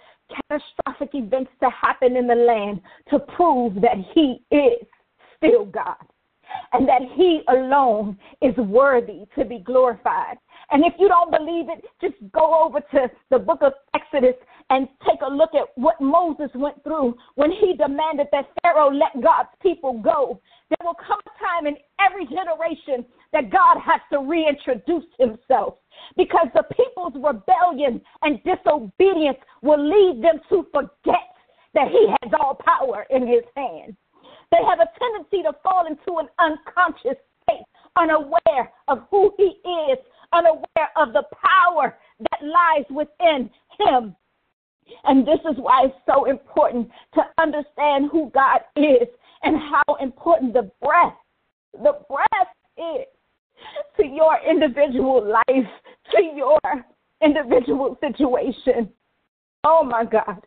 catastrophic 0.50 1.10
events 1.14 1.52
to 1.62 1.70
happen 1.70 2.16
in 2.16 2.28
the 2.28 2.36
land 2.36 2.82
to 3.10 3.20
prove 3.20 3.76
that 3.76 3.98
He 4.14 4.44
is 4.52 4.86
still 5.38 5.66
God 5.66 5.96
and 6.74 6.88
that 6.88 7.02
He 7.16 7.42
alone 7.50 8.18
is 8.42 8.56
worthy 8.58 9.26
to 9.38 9.46
be 9.46 9.60
glorified. 9.60 10.38
And 10.72 10.86
if 10.86 10.94
you 11.00 11.08
don't 11.08 11.32
believe 11.32 11.68
it, 11.70 11.84
just 12.00 12.16
go 12.32 12.64
over 12.64 12.80
to 12.80 13.12
the 13.30 13.40
book 13.40 13.60
of 13.62 13.74
Exodus 13.94 14.36
and 14.70 14.88
take 15.06 15.20
a 15.22 15.30
look 15.30 15.54
at 15.54 15.68
what 15.76 16.00
Moses 16.00 16.50
went 16.56 16.82
through 16.84 17.16
when 17.36 17.52
he 17.52 17.76
demanded 17.76 18.28
that 18.32 18.48
Pharaoh 18.62 18.90
let 18.90 19.22
God's 19.22 19.50
people 19.62 20.00
go. 20.02 20.40
There 20.70 20.88
will 20.88 20.96
come 20.96 21.20
a 21.20 21.44
time 21.44 21.68
in 21.68 21.76
every 22.00 22.26
generation 22.26 23.06
that 23.34 23.52
God 23.52 23.78
has 23.84 24.00
to 24.14 24.20
reintroduce 24.20 25.04
himself 25.20 25.76
because 26.18 26.48
the 26.54 26.64
people's 26.76 27.14
rebellion 27.16 28.02
and 28.22 28.40
disobedience 28.44 29.38
will 29.62 29.82
lead 29.82 30.24
them 30.24 30.40
to 30.50 30.66
forget 30.72 31.32
that 31.74 31.88
he 31.90 32.08
has 32.22 32.34
all 32.40 32.56
power 32.56 33.06
in 33.10 33.28
his 33.28 33.44
hand. 33.56 33.96
They 34.52 34.60
have 34.68 34.80
a 34.80 34.90
tendency 35.00 35.44
to 35.44 35.54
fall 35.64 35.86
into 35.88 36.20
an 36.20 36.28
unconscious 36.40 37.18
state, 37.44 37.64
unaware 37.96 38.72
of 38.88 39.00
who 39.10 39.34
He 39.38 39.60
is, 39.90 39.98
unaware 40.34 40.92
of 40.98 41.14
the 41.14 41.24
power 41.34 41.98
that 42.20 42.44
lies 42.44 42.86
within 42.90 43.50
Him. 43.80 44.16
And 45.06 45.26
this 45.26 45.40
is 45.50 45.56
why 45.58 45.86
it's 45.86 45.96
so 46.06 46.26
important 46.26 46.90
to 47.14 47.22
understand 47.38 48.10
who 48.12 48.30
God 48.32 48.60
is 48.76 49.08
and 49.44 49.56
how 49.58 49.96
important 49.96 50.54
the 50.54 50.70
breath, 50.82 51.16
the 51.74 51.98
breath 52.10 52.54
is 52.78 53.08
to 53.98 54.06
your 54.06 54.38
individual 54.50 55.26
life, 55.26 55.70
to 56.16 56.24
your 56.36 56.60
individual 57.24 57.98
situation. 58.02 58.90
Oh 59.64 59.84
my 59.84 60.06
God. 60.06 60.42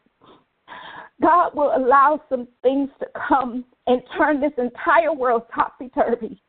God 1.22 1.55
will 1.55 1.72
allow 1.77 2.20
some 2.29 2.48
things 2.62 2.90
to 2.98 3.07
come 3.29 3.64
and 3.87 4.03
turn 4.16 4.40
this 4.40 4.53
entire 4.59 5.12
world 5.12 5.42
topsy 5.55 5.88
turvy 5.90 6.40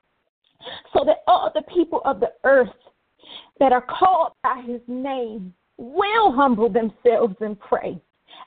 so 0.93 1.03
that 1.05 1.17
all 1.27 1.51
the 1.53 1.61
people 1.73 2.01
of 2.05 2.19
the 2.19 2.31
earth 2.43 2.69
that 3.59 3.71
are 3.71 3.85
called 3.87 4.31
by 4.43 4.63
his 4.65 4.81
name 4.87 5.53
will 5.77 6.31
humble 6.31 6.69
themselves 6.69 7.35
and 7.41 7.59
pray 7.59 8.01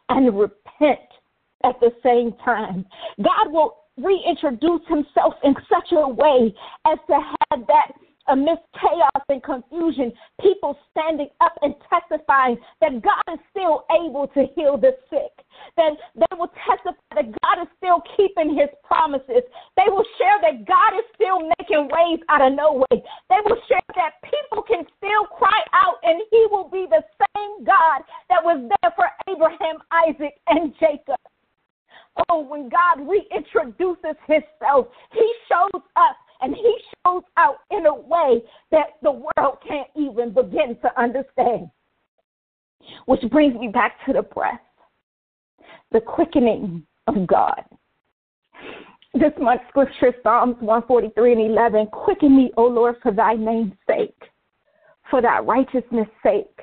and 0.09 0.39
repent 0.39 0.99
at 1.65 1.79
the 1.81 1.91
same 2.03 2.33
time. 2.45 2.85
God 3.23 3.53
will 3.53 3.77
reintroduce 3.97 4.87
himself 4.89 5.35
in 5.45 5.55
such 5.69 5.93
a 5.93 6.09
way 6.09 6.55
as 6.87 6.99
to 7.09 7.15
have 7.15 7.67
that 7.67 7.93
amidst 8.29 8.65
chaos 8.81 9.25
and 9.29 9.43
confusion, 9.43 10.13
people 10.41 10.77
standing 10.91 11.29
up 11.41 11.53
and 11.63 11.75
testifying 11.89 12.57
that 12.81 13.03
God 13.03 13.25
is 13.33 13.41
still 13.51 13.85
able 13.91 14.29
to 14.29 14.47
heal 14.55 14.77
the 14.77 14.97
sick. 15.11 15.33
That 15.77 15.93
they 16.15 16.37
will 16.37 16.53
testify 16.69 16.95
that 17.15 17.29
God 17.43 17.63
is 17.63 17.69
still 17.77 18.03
keeping 18.17 18.55
his 18.57 18.69
promises. 18.85 19.43
They 19.77 19.89
will 19.89 20.07
share 20.19 20.39
that 20.43 20.67
God 20.67 20.99
is 20.99 21.05
still 21.15 21.41
making 21.59 21.89
ways 21.89 22.21
out 22.29 22.43
of 22.43 22.55
no 22.55 22.85
way. 22.85 23.03
They 23.29 23.41
will 23.45 23.59
share 23.69 23.83
that 23.97 24.23
people 24.23 24.63
can 24.63 24.85
still 24.97 25.25
cry 25.37 25.61
out 25.73 25.97
and 26.03 26.23
he 26.31 26.47
will 26.51 26.69
be 26.69 26.87
the 26.89 27.03
same 27.35 27.65
God 27.65 28.03
that 28.29 28.45
was 28.45 28.69
there 28.69 28.93
for 28.95 29.07
Abraham, 29.29 29.83
Isaac, 29.91 30.35
and 30.47 30.73
Jacob. 30.79 31.19
Oh, 32.29 32.41
when 32.41 32.69
God 32.69 33.07
reintroduces 33.07 34.17
himself, 34.27 34.89
he 35.13 35.35
shows 35.49 35.83
us 35.97 36.17
and 36.41 36.55
he 36.55 36.79
shows 37.05 37.23
out 37.37 37.59
in 37.71 37.87
a 37.87 37.95
way 37.95 38.43
that 38.71 38.97
the 39.03 39.11
world 39.11 39.59
can't 39.67 39.89
even 39.97 40.33
begin 40.33 40.77
to 40.83 41.01
understand. 41.01 41.71
Which 43.07 43.21
brings 43.31 43.59
me 43.59 43.69
back 43.69 43.97
to 44.07 44.13
the 44.13 44.23
breath, 44.23 44.61
the 45.93 46.01
quickening 46.01 46.87
of 47.07 47.27
God. 47.27 47.63
This 49.15 49.33
month's 49.41 49.65
scripture, 49.69 50.15
Psalms 50.23 50.57
143 50.61 51.33
and 51.33 51.41
11 51.51 51.87
Quicken 51.87 52.37
me, 52.37 52.53
O 52.57 52.65
Lord, 52.65 52.97
for 53.03 53.11
thy 53.11 53.35
name's 53.35 53.73
sake, 53.87 54.23
for 55.11 55.21
thy 55.21 55.41
righteousness' 55.41 56.09
sake. 56.23 56.61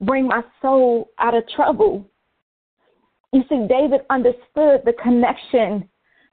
Bring 0.00 0.28
my 0.28 0.42
soul 0.62 1.10
out 1.18 1.34
of 1.34 1.42
trouble. 1.54 2.08
You 3.32 3.42
see, 3.48 3.66
David 3.68 4.00
understood 4.08 4.82
the 4.84 4.94
connection 5.02 5.88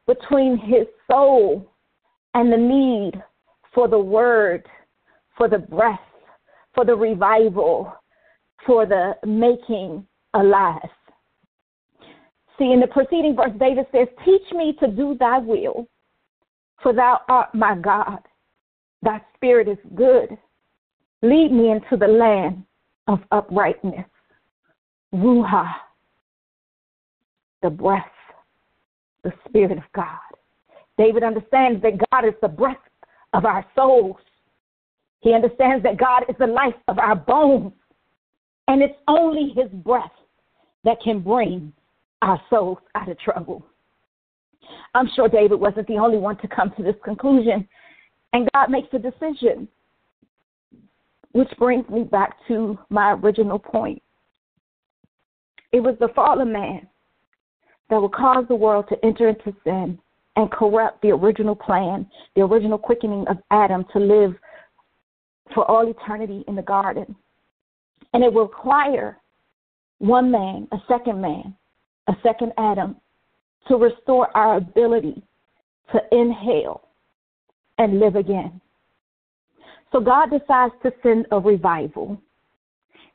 between 0.08 0.58
his 0.58 0.86
soul 1.12 1.70
and 2.36 2.52
the 2.52 2.58
need 2.58 3.24
for 3.74 3.88
the 3.88 3.98
word, 3.98 4.68
for 5.38 5.50
the 5.50 5.58
breath, 5.58 6.00
for 6.76 6.86
the 6.86 6.96
revival, 6.96 7.92
for 8.66 8.86
the 8.86 9.14
making 9.26 10.06
alive. 10.34 10.90
See, 12.60 12.72
in 12.72 12.80
the 12.80 12.88
preceding 12.88 13.36
verse, 13.36 13.52
David 13.58 13.88
says, 13.92 14.08
Teach 14.24 14.52
me 14.52 14.76
to 14.82 14.88
do 14.88 15.16
thy 15.18 15.40
will, 15.40 15.88
for 16.84 16.94
thou 16.94 17.22
art 17.28 17.56
my 17.56 17.76
God. 17.76 18.20
Thy 19.02 19.22
spirit 19.36 19.68
is 19.68 19.78
good. 19.96 20.38
Lead 21.22 21.52
me 21.52 21.72
into 21.72 21.98
the 21.98 22.08
land 22.08 22.64
of 23.08 23.20
uprightness. 23.32 24.06
Ruah, 25.14 25.72
the 27.62 27.70
breath, 27.70 28.04
the 29.24 29.32
Spirit 29.48 29.78
of 29.78 29.84
God. 29.94 30.25
David 30.98 31.24
understands 31.24 31.82
that 31.82 32.00
God 32.12 32.26
is 32.26 32.34
the 32.42 32.48
breath 32.48 32.78
of 33.34 33.46
our 33.46 33.66
souls. 33.76 34.18
He 35.20 35.34
understands 35.34 35.84
that 35.84 35.98
God 35.98 36.24
is 36.30 36.36
the 36.40 36.48
life 36.48 36.76
of 36.88 37.00
our 37.00 37.16
bones. 37.16 37.74
And 38.68 38.82
it's 38.82 38.98
only 39.08 39.54
his 39.56 39.70
breath 39.72 40.12
that 40.84 41.02
can 41.04 41.20
bring 41.20 41.74
our 42.22 42.42
souls 42.50 42.80
out 42.96 43.10
of 43.10 43.20
trouble. 43.20 43.66
I'm 44.94 45.10
sure 45.16 45.28
David 45.28 45.60
wasn't 45.60 45.88
the 45.88 45.98
only 45.98 46.18
one 46.18 46.38
to 46.38 46.48
come 46.48 46.72
to 46.78 46.84
this 46.84 46.96
conclusion. 47.04 47.68
And 48.34 48.50
God 48.54 48.70
makes 48.70 48.88
a 48.94 49.00
decision. 49.00 49.68
Which 51.34 51.52
brings 51.60 51.88
me 51.90 52.04
back 52.04 52.38
to 52.48 52.80
my 52.90 53.12
original 53.12 53.60
point. 53.60 54.02
It 55.74 55.82
was 55.82 55.96
the 56.00 56.08
fallen 56.16 56.54
man 56.54 56.88
that 57.90 58.02
would 58.02 58.14
cause 58.14 58.46
the 58.48 58.56
world 58.56 58.86
to 58.90 59.06
enter 59.06 59.28
into 59.28 59.54
sin 59.66 60.00
and 60.36 60.52
corrupt 60.52 61.02
the 61.02 61.10
original 61.10 61.56
plan, 61.56 62.10
the 62.36 62.42
original 62.42 62.78
quickening 62.78 63.26
of 63.28 63.38
Adam 63.52 63.86
to 63.94 64.00
live 64.00 64.36
for 65.54 65.70
all 65.70 65.88
eternity 65.88 66.44
in 66.48 66.56
the 66.56 66.62
garden. 66.62 67.16
And 68.14 68.24
it 68.24 68.34
will 68.34 68.44
require 68.44 69.18
one 70.00 70.32
man, 70.32 70.68
a 70.72 70.78
second 70.88 71.22
man, 71.22 71.56
a 72.08 72.14
second 72.24 72.52
Adam, 72.58 72.98
to 73.68 73.76
restore 73.78 74.36
our 74.36 74.58
ability 74.58 75.22
to 75.92 76.00
inhale 76.12 76.82
and 77.78 78.00
live 78.00 78.16
again. 78.16 78.60
So 79.92 80.00
God 80.00 80.30
decides 80.30 80.74
to 80.84 80.92
send 81.02 81.26
a 81.32 81.40
revival. 81.40 82.22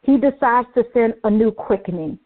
He 0.03 0.17
decides 0.17 0.69
to 0.75 0.85
send 0.95 1.15
a 1.25 1.31
new 1.31 1.53
quickening. 1.53 2.19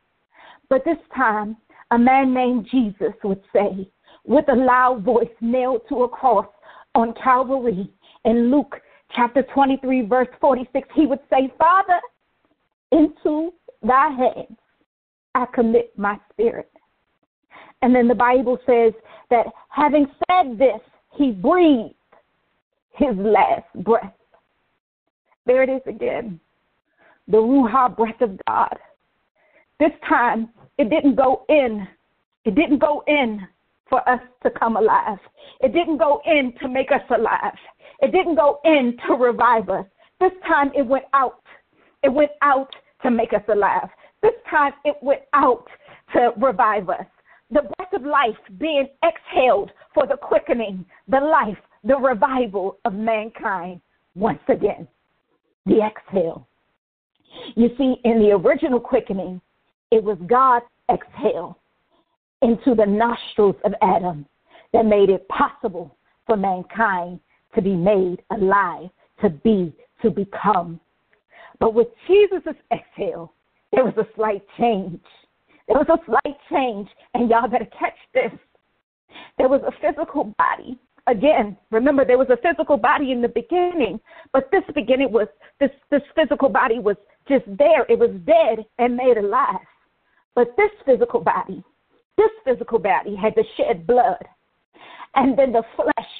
But 0.68 0.84
this 0.84 0.98
time, 1.14 1.56
a 1.90 1.98
man 1.98 2.32
named 2.32 2.68
Jesus 2.70 3.12
would 3.24 3.42
say, 3.52 3.88
with 4.24 4.48
a 4.48 4.54
loud 4.54 5.02
voice 5.02 5.28
nailed 5.40 5.82
to 5.88 6.02
a 6.02 6.08
cross 6.08 6.46
on 6.94 7.14
Calvary. 7.22 7.90
In 8.24 8.50
Luke 8.50 8.80
chapter 9.14 9.42
23, 9.42 10.06
verse 10.06 10.28
46, 10.40 10.88
he 10.94 11.06
would 11.06 11.20
say, 11.30 11.52
Father, 11.58 12.00
into 12.92 13.52
thy 13.82 14.08
hands 14.10 14.58
I 15.34 15.46
commit 15.52 15.92
my 15.98 16.18
spirit. 16.32 16.70
And 17.82 17.94
then 17.94 18.08
the 18.08 18.14
Bible 18.14 18.58
says 18.64 18.92
that 19.30 19.46
having 19.68 20.06
said 20.30 20.58
this, 20.58 20.80
he 21.16 21.32
breathed 21.32 21.94
his 22.92 23.14
last 23.16 23.66
breath. 23.84 24.14
There 25.46 25.62
it 25.62 25.68
is 25.68 25.82
again 25.86 26.40
the 27.28 27.38
Ruah 27.38 27.94
breath 27.96 28.20
of 28.20 28.38
God. 28.46 28.76
This 29.80 29.92
time, 30.08 30.50
it 30.78 30.90
didn't 30.90 31.16
go 31.16 31.44
in. 31.48 31.86
It 32.44 32.54
didn't 32.54 32.78
go 32.78 33.02
in 33.06 33.46
for 33.88 34.06
us 34.08 34.20
to 34.42 34.50
come 34.50 34.76
alive. 34.76 35.18
It 35.60 35.72
didn't 35.72 35.98
go 35.98 36.20
in 36.26 36.52
to 36.60 36.68
make 36.68 36.90
us 36.90 37.02
alive. 37.10 37.56
It 38.00 38.12
didn't 38.12 38.36
go 38.36 38.60
in 38.64 38.96
to 39.06 39.14
revive 39.14 39.68
us. 39.68 39.86
This 40.20 40.32
time 40.46 40.70
it 40.74 40.86
went 40.86 41.04
out. 41.12 41.42
It 42.02 42.12
went 42.12 42.32
out 42.42 42.74
to 43.02 43.10
make 43.10 43.32
us 43.32 43.42
alive. 43.48 43.88
This 44.22 44.34
time 44.50 44.72
it 44.84 44.96
went 45.02 45.22
out 45.32 45.66
to 46.14 46.32
revive 46.36 46.88
us. 46.88 47.06
The 47.50 47.62
breath 47.76 47.92
of 47.92 48.04
life 48.04 48.36
being 48.58 48.88
exhaled 49.04 49.70
for 49.92 50.06
the 50.06 50.16
quickening, 50.16 50.84
the 51.08 51.20
life, 51.20 51.58
the 51.84 51.96
revival 51.96 52.78
of 52.84 52.94
mankind 52.94 53.80
once 54.14 54.40
again. 54.48 54.88
The 55.66 55.80
exhale. 55.80 56.46
You 57.54 57.68
see, 57.76 57.96
in 58.04 58.20
the 58.20 58.32
original 58.32 58.80
quickening, 58.80 59.40
it 59.90 60.02
was 60.02 60.16
God's 60.26 60.66
exhale 60.90 61.58
into 62.44 62.74
the 62.74 62.84
nostrils 62.84 63.56
of 63.64 63.72
Adam 63.80 64.26
that 64.74 64.84
made 64.84 65.08
it 65.08 65.26
possible 65.28 65.96
for 66.26 66.36
mankind 66.36 67.18
to 67.54 67.62
be 67.62 67.74
made 67.74 68.22
alive, 68.30 68.90
to 69.22 69.30
be, 69.30 69.72
to 70.02 70.10
become. 70.10 70.78
But 71.58 71.72
with 71.72 71.88
Jesus' 72.06 72.54
exhale, 72.70 73.32
there 73.72 73.84
was 73.84 73.94
a 73.96 74.06
slight 74.14 74.42
change. 74.58 75.00
There 75.68 75.78
was 75.78 75.88
a 75.88 75.98
slight 76.04 76.36
change, 76.50 76.88
and 77.14 77.30
y'all 77.30 77.48
better 77.48 77.68
catch 77.78 77.96
this. 78.12 78.32
There 79.38 79.48
was 79.48 79.62
a 79.66 79.72
physical 79.80 80.34
body. 80.36 80.78
Again, 81.06 81.56
remember 81.70 82.04
there 82.04 82.18
was 82.18 82.30
a 82.30 82.36
physical 82.36 82.76
body 82.76 83.10
in 83.12 83.22
the 83.22 83.28
beginning, 83.28 84.00
but 84.32 84.50
this 84.50 84.64
beginning 84.74 85.12
was 85.12 85.28
this 85.60 85.70
this 85.90 86.02
physical 86.14 86.48
body 86.48 86.78
was 86.78 86.96
just 87.28 87.44
there. 87.46 87.84
It 87.88 87.98
was 87.98 88.10
dead 88.26 88.64
and 88.78 88.96
made 88.96 89.18
alive. 89.18 89.66
But 90.34 90.56
this 90.56 90.70
physical 90.84 91.20
body 91.20 91.62
this 92.16 92.30
physical 92.44 92.78
body 92.78 93.16
had 93.16 93.34
to 93.34 93.42
shed 93.56 93.86
blood. 93.86 94.24
And 95.14 95.38
then 95.38 95.52
the 95.52 95.62
flesh 95.76 96.10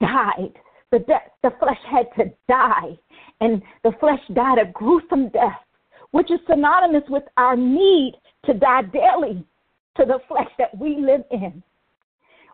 died. 0.00 0.52
The, 0.90 1.00
de- 1.00 1.30
the 1.42 1.50
flesh 1.58 1.78
had 1.90 2.06
to 2.16 2.30
die. 2.48 2.98
And 3.40 3.62
the 3.82 3.92
flesh 4.00 4.20
died 4.34 4.58
a 4.58 4.70
gruesome 4.72 5.28
death, 5.30 5.60
which 6.10 6.30
is 6.30 6.40
synonymous 6.48 7.04
with 7.08 7.24
our 7.36 7.56
need 7.56 8.14
to 8.46 8.54
die 8.54 8.82
daily 8.82 9.44
to 9.96 10.04
the 10.04 10.18
flesh 10.28 10.50
that 10.58 10.76
we 10.78 10.96
live 10.96 11.22
in. 11.30 11.62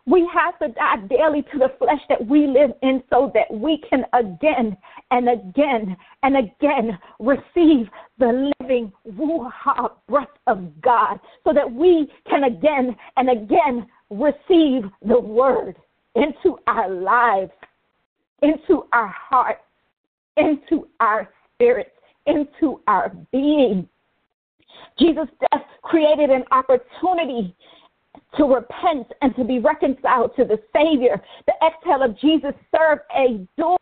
We 0.09 0.27
have 0.33 0.57
to 0.57 0.69
die 0.69 0.95
daily 1.07 1.43
to 1.51 1.59
the 1.59 1.71
flesh 1.77 2.01
that 2.09 2.25
we 2.25 2.47
live 2.47 2.71
in 2.81 3.03
so 3.11 3.31
that 3.35 3.53
we 3.53 3.79
can 3.87 4.05
again 4.13 4.75
and 5.11 5.29
again 5.29 5.95
and 6.23 6.35
again 6.35 6.97
receive 7.19 7.89
the 8.17 8.51
living 8.59 8.91
Ruah 9.07 9.91
breath 10.07 10.27
of 10.47 10.81
God 10.81 11.19
so 11.43 11.53
that 11.53 11.71
we 11.71 12.11
can 12.27 12.45
again 12.45 12.95
and 13.17 13.29
again 13.29 13.87
receive 14.09 14.89
the 15.05 15.19
word 15.19 15.75
into 16.15 16.57
our 16.65 16.89
lives, 16.89 17.51
into 18.41 18.85
our 18.93 19.13
hearts, 19.15 19.61
into 20.37 20.87
our 21.01 21.29
spirits, 21.53 21.91
into 22.25 22.81
our 22.87 23.15
being. 23.31 23.87
Jesus' 24.97 25.29
death 25.39 25.65
created 25.83 26.31
an 26.31 26.45
opportunity 26.51 27.55
to 28.37 28.45
repent 28.45 29.07
and 29.21 29.35
to 29.35 29.43
be 29.43 29.59
reconciled 29.59 30.35
to 30.35 30.45
the 30.45 30.59
Savior. 30.75 31.21
The 31.47 31.53
exhale 31.65 32.03
of 32.03 32.17
Jesus 32.19 32.53
served 32.75 33.01
a 33.15 33.45
dual 33.57 33.79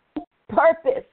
purpose. 0.49 1.05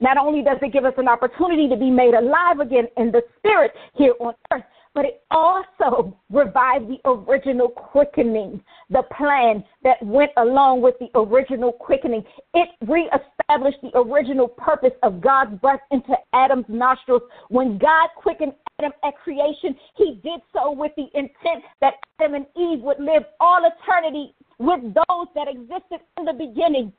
Not 0.00 0.18
only 0.18 0.42
does 0.42 0.58
it 0.60 0.72
give 0.72 0.84
us 0.84 0.94
an 0.98 1.08
opportunity 1.08 1.68
to 1.68 1.76
be 1.76 1.90
made 1.90 2.14
alive 2.14 2.60
again 2.60 2.88
in 2.96 3.12
the 3.12 3.22
spirit 3.38 3.72
here 3.94 4.14
on 4.20 4.34
earth, 4.52 4.64
but 4.94 5.04
it 5.04 5.22
also 5.30 6.16
revived 6.30 6.88
the 6.88 7.00
original 7.04 7.68
quickening, 7.68 8.62
the 8.90 9.02
plan 9.16 9.64
that 9.82 10.00
went 10.02 10.30
along 10.36 10.80
with 10.82 10.94
the 11.00 11.08
original 11.18 11.72
quickening. 11.72 12.22
It 12.54 12.68
reestablished 12.86 13.78
the 13.82 13.96
original 13.98 14.46
purpose 14.48 14.92
of 15.02 15.20
God's 15.20 15.58
breath 15.60 15.80
into 15.90 16.14
Adam's 16.32 16.66
nostrils. 16.68 17.22
When 17.48 17.76
God 17.76 18.08
quickened 18.16 18.52
Adam 18.78 18.92
at 19.04 19.16
creation, 19.16 19.76
he 19.96 20.20
did 20.22 20.40
so 20.52 20.70
with 20.70 20.92
the 20.96 21.08
intent 21.14 21.64
that 21.80 21.94
Adam 22.20 22.34
and 22.34 22.46
Eve 22.56 22.80
would 22.80 23.00
live 23.00 23.24
all 23.40 23.62
eternity 23.64 24.34
with 24.58 24.80
those 24.82 25.26
that 25.34 25.48
existed 25.48 26.00
in 26.18 26.24
the 26.24 26.32
beginning. 26.32 26.92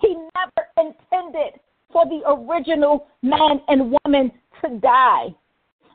He 0.00 0.14
never 0.14 0.68
intended 0.76 1.58
for 1.90 2.04
the 2.04 2.20
original 2.26 3.06
man 3.22 3.62
and 3.68 3.96
woman 4.04 4.30
to 4.62 4.78
die. 4.80 5.34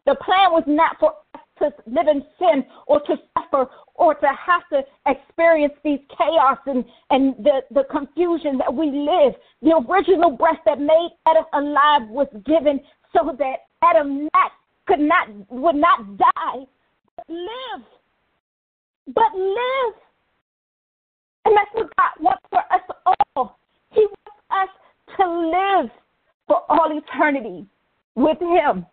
The 0.06 0.16
plan 0.16 0.52
was 0.52 0.64
not 0.68 0.98
for 1.00 1.14
us 1.36 1.42
to 1.60 1.72
live 1.86 2.08
in 2.08 2.24
sin 2.40 2.66
or 2.88 3.00
to 3.02 3.16
suffer 3.38 3.70
or 3.96 4.16
to 4.16 4.28
have 4.28 4.62
to 4.74 4.82
experience 5.06 5.74
these 5.84 6.00
chaos 6.18 6.58
and, 6.66 6.84
and 7.12 7.36
the, 7.44 7.62
the 7.72 7.84
confusion 7.92 8.58
that 8.58 8.74
we 8.74 8.88
live. 8.88 9.34
The 9.62 9.76
original 9.88 10.32
breath 10.32 10.60
that 10.66 10.80
made 10.80 11.10
Adam 11.28 11.46
alive 11.54 12.10
was 12.10 12.28
given 12.46 12.80
so 13.14 13.36
that 13.38 13.68
Adam 13.84 14.24
not, 14.34 14.52
could 14.88 15.00
not 15.00 15.28
would 15.50 15.76
not 15.76 16.18
die, 16.18 16.66
but 17.16 17.30
live. 17.30 17.86
But 19.14 19.36
live. 19.36 19.96
And 21.46 21.56
that's 21.56 21.74
what 21.74 21.90
God 21.98 22.12
wants 22.20 22.44
for 22.50 22.60
us 22.60 23.16
all. 23.36 23.60
He 23.92 24.02
wants 24.02 24.40
us 24.52 24.70
to 25.18 25.28
live 25.28 25.92
for 26.48 26.62
all 26.70 26.98
eternity 26.98 27.66
with 28.16 28.40
Him. 28.40 28.86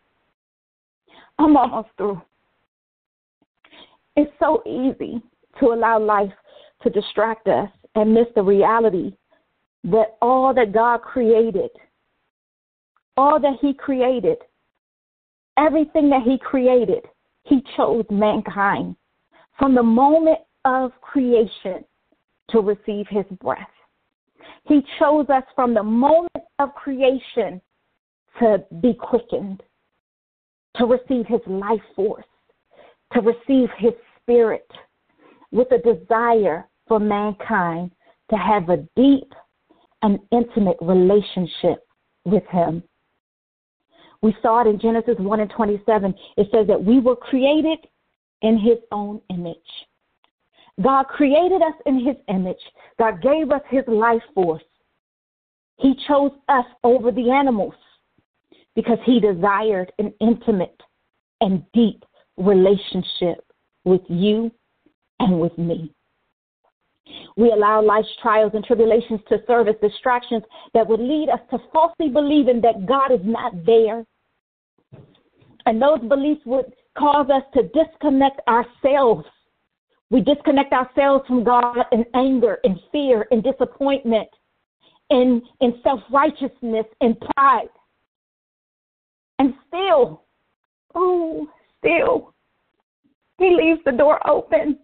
I'm 1.38 1.56
almost 1.56 1.88
through. 1.96 2.20
It's 4.16 4.32
so 4.40 4.62
easy 4.66 5.22
to 5.60 5.66
allow 5.66 5.98
life 5.98 6.32
to 6.82 6.90
distract 6.90 7.46
us 7.48 7.68
and 7.94 8.12
miss 8.12 8.26
the 8.34 8.42
reality 8.42 9.12
that 9.84 10.16
all 10.20 10.52
that 10.54 10.72
God 10.72 11.02
created, 11.02 11.70
all 13.16 13.40
that 13.40 13.58
He 13.60 13.72
created, 13.72 14.38
everything 15.56 16.10
that 16.10 16.22
He 16.22 16.38
created, 16.38 17.04
He 17.44 17.62
chose 17.76 18.04
mankind 18.10 18.96
from 19.58 19.74
the 19.74 19.82
moment 19.82 20.38
of 20.64 20.92
creation 21.00 21.84
to 22.50 22.60
receive 22.60 23.06
His 23.08 23.24
breath. 23.40 23.68
He 24.64 24.80
chose 24.98 25.28
us 25.30 25.44
from 25.54 25.74
the 25.74 25.82
moment 25.82 26.30
of 26.58 26.74
creation 26.74 27.60
to 28.40 28.64
be 28.80 28.94
quickened, 28.94 29.62
to 30.76 30.86
receive 30.86 31.26
his 31.26 31.40
life 31.46 31.80
force, 31.96 32.24
to 33.12 33.20
receive 33.20 33.68
his 33.78 33.92
spirit, 34.20 34.70
with 35.50 35.68
a 35.72 35.78
desire 35.78 36.68
for 36.86 37.00
mankind 37.00 37.90
to 38.30 38.36
have 38.36 38.68
a 38.68 38.78
deep 38.96 39.32
and 40.02 40.18
intimate 40.30 40.76
relationship 40.80 41.86
with 42.24 42.44
him. 42.50 42.82
We 44.20 44.36
saw 44.42 44.62
it 44.62 44.66
in 44.66 44.78
Genesis 44.78 45.14
1 45.18 45.40
and 45.40 45.50
27. 45.50 46.14
It 46.36 46.48
says 46.52 46.66
that 46.66 46.82
we 46.82 47.00
were 47.00 47.16
created 47.16 47.78
in 48.42 48.58
his 48.58 48.78
own 48.92 49.20
image. 49.30 49.56
God 50.82 51.04
created 51.04 51.62
us 51.62 51.74
in 51.86 52.04
his 52.04 52.16
image. 52.28 52.60
God 52.98 53.20
gave 53.22 53.50
us 53.50 53.62
his 53.68 53.84
life 53.86 54.22
force. 54.34 54.62
He 55.76 55.94
chose 56.06 56.32
us 56.48 56.66
over 56.84 57.10
the 57.10 57.30
animals 57.30 57.74
because 58.78 58.98
he 59.04 59.18
desired 59.18 59.90
an 59.98 60.14
intimate 60.20 60.80
and 61.40 61.64
deep 61.72 62.04
relationship 62.36 63.44
with 63.84 64.02
you 64.08 64.52
and 65.18 65.40
with 65.40 65.56
me. 65.58 65.92
We 67.36 67.50
allow 67.50 67.82
life's 67.82 68.08
trials 68.22 68.52
and 68.54 68.64
tribulations 68.64 69.20
to 69.28 69.38
serve 69.46 69.66
as 69.66 69.74
distractions 69.82 70.44
that 70.74 70.86
would 70.86 71.00
lead 71.00 71.28
us 71.28 71.40
to 71.50 71.58
falsely 71.72 72.08
believing 72.08 72.60
that 72.60 72.86
God 72.86 73.10
is 73.10 73.24
not 73.24 73.64
there. 73.66 74.04
And 75.66 75.82
those 75.82 76.00
beliefs 76.00 76.42
would 76.44 76.72
cause 76.96 77.28
us 77.30 77.42
to 77.54 77.62
disconnect 77.74 78.40
ourselves 78.46 79.24
we 80.10 80.22
disconnect 80.22 80.72
ourselves 80.72 81.26
from 81.26 81.44
God 81.44 81.84
in 81.92 82.04
anger, 82.14 82.58
in 82.64 82.78
fear, 82.90 83.26
in 83.30 83.42
disappointment, 83.42 84.28
in, 85.10 85.42
in 85.60 85.74
self 85.82 86.00
righteousness, 86.10 86.86
in 87.00 87.14
pride. 87.34 87.68
And 89.38 89.54
still, 89.68 90.24
oh, 90.94 91.48
still, 91.78 92.34
He 93.38 93.56
leaves 93.56 93.80
the 93.84 93.92
door 93.92 94.26
open. 94.28 94.78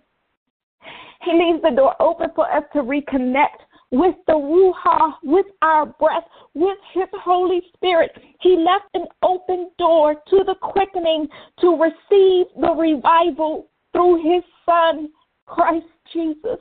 He 1.22 1.32
leaves 1.32 1.62
the 1.62 1.74
door 1.74 1.94
open 2.00 2.28
for 2.34 2.50
us 2.50 2.64
to 2.74 2.80
reconnect 2.80 3.64
with 3.90 4.14
the 4.26 4.34
Ruah, 4.34 5.14
with 5.22 5.46
our 5.62 5.86
breath, 5.86 6.24
with 6.54 6.78
His 6.92 7.08
Holy 7.22 7.62
Spirit. 7.74 8.10
He 8.40 8.56
left 8.56 8.86
an 8.94 9.06
open 9.22 9.70
door 9.78 10.14
to 10.14 10.44
the 10.44 10.56
quickening 10.60 11.28
to 11.60 11.78
receive 11.80 12.46
the 12.60 12.74
revival 12.76 13.68
through 13.94 14.22
his 14.22 14.42
Son, 14.66 15.08
Christ 15.46 15.86
Jesus. 16.12 16.58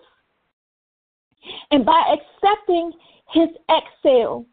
And 1.72 1.86
by 1.86 2.16
accepting 2.16 2.92
his 3.32 3.50
exhale 3.70 4.46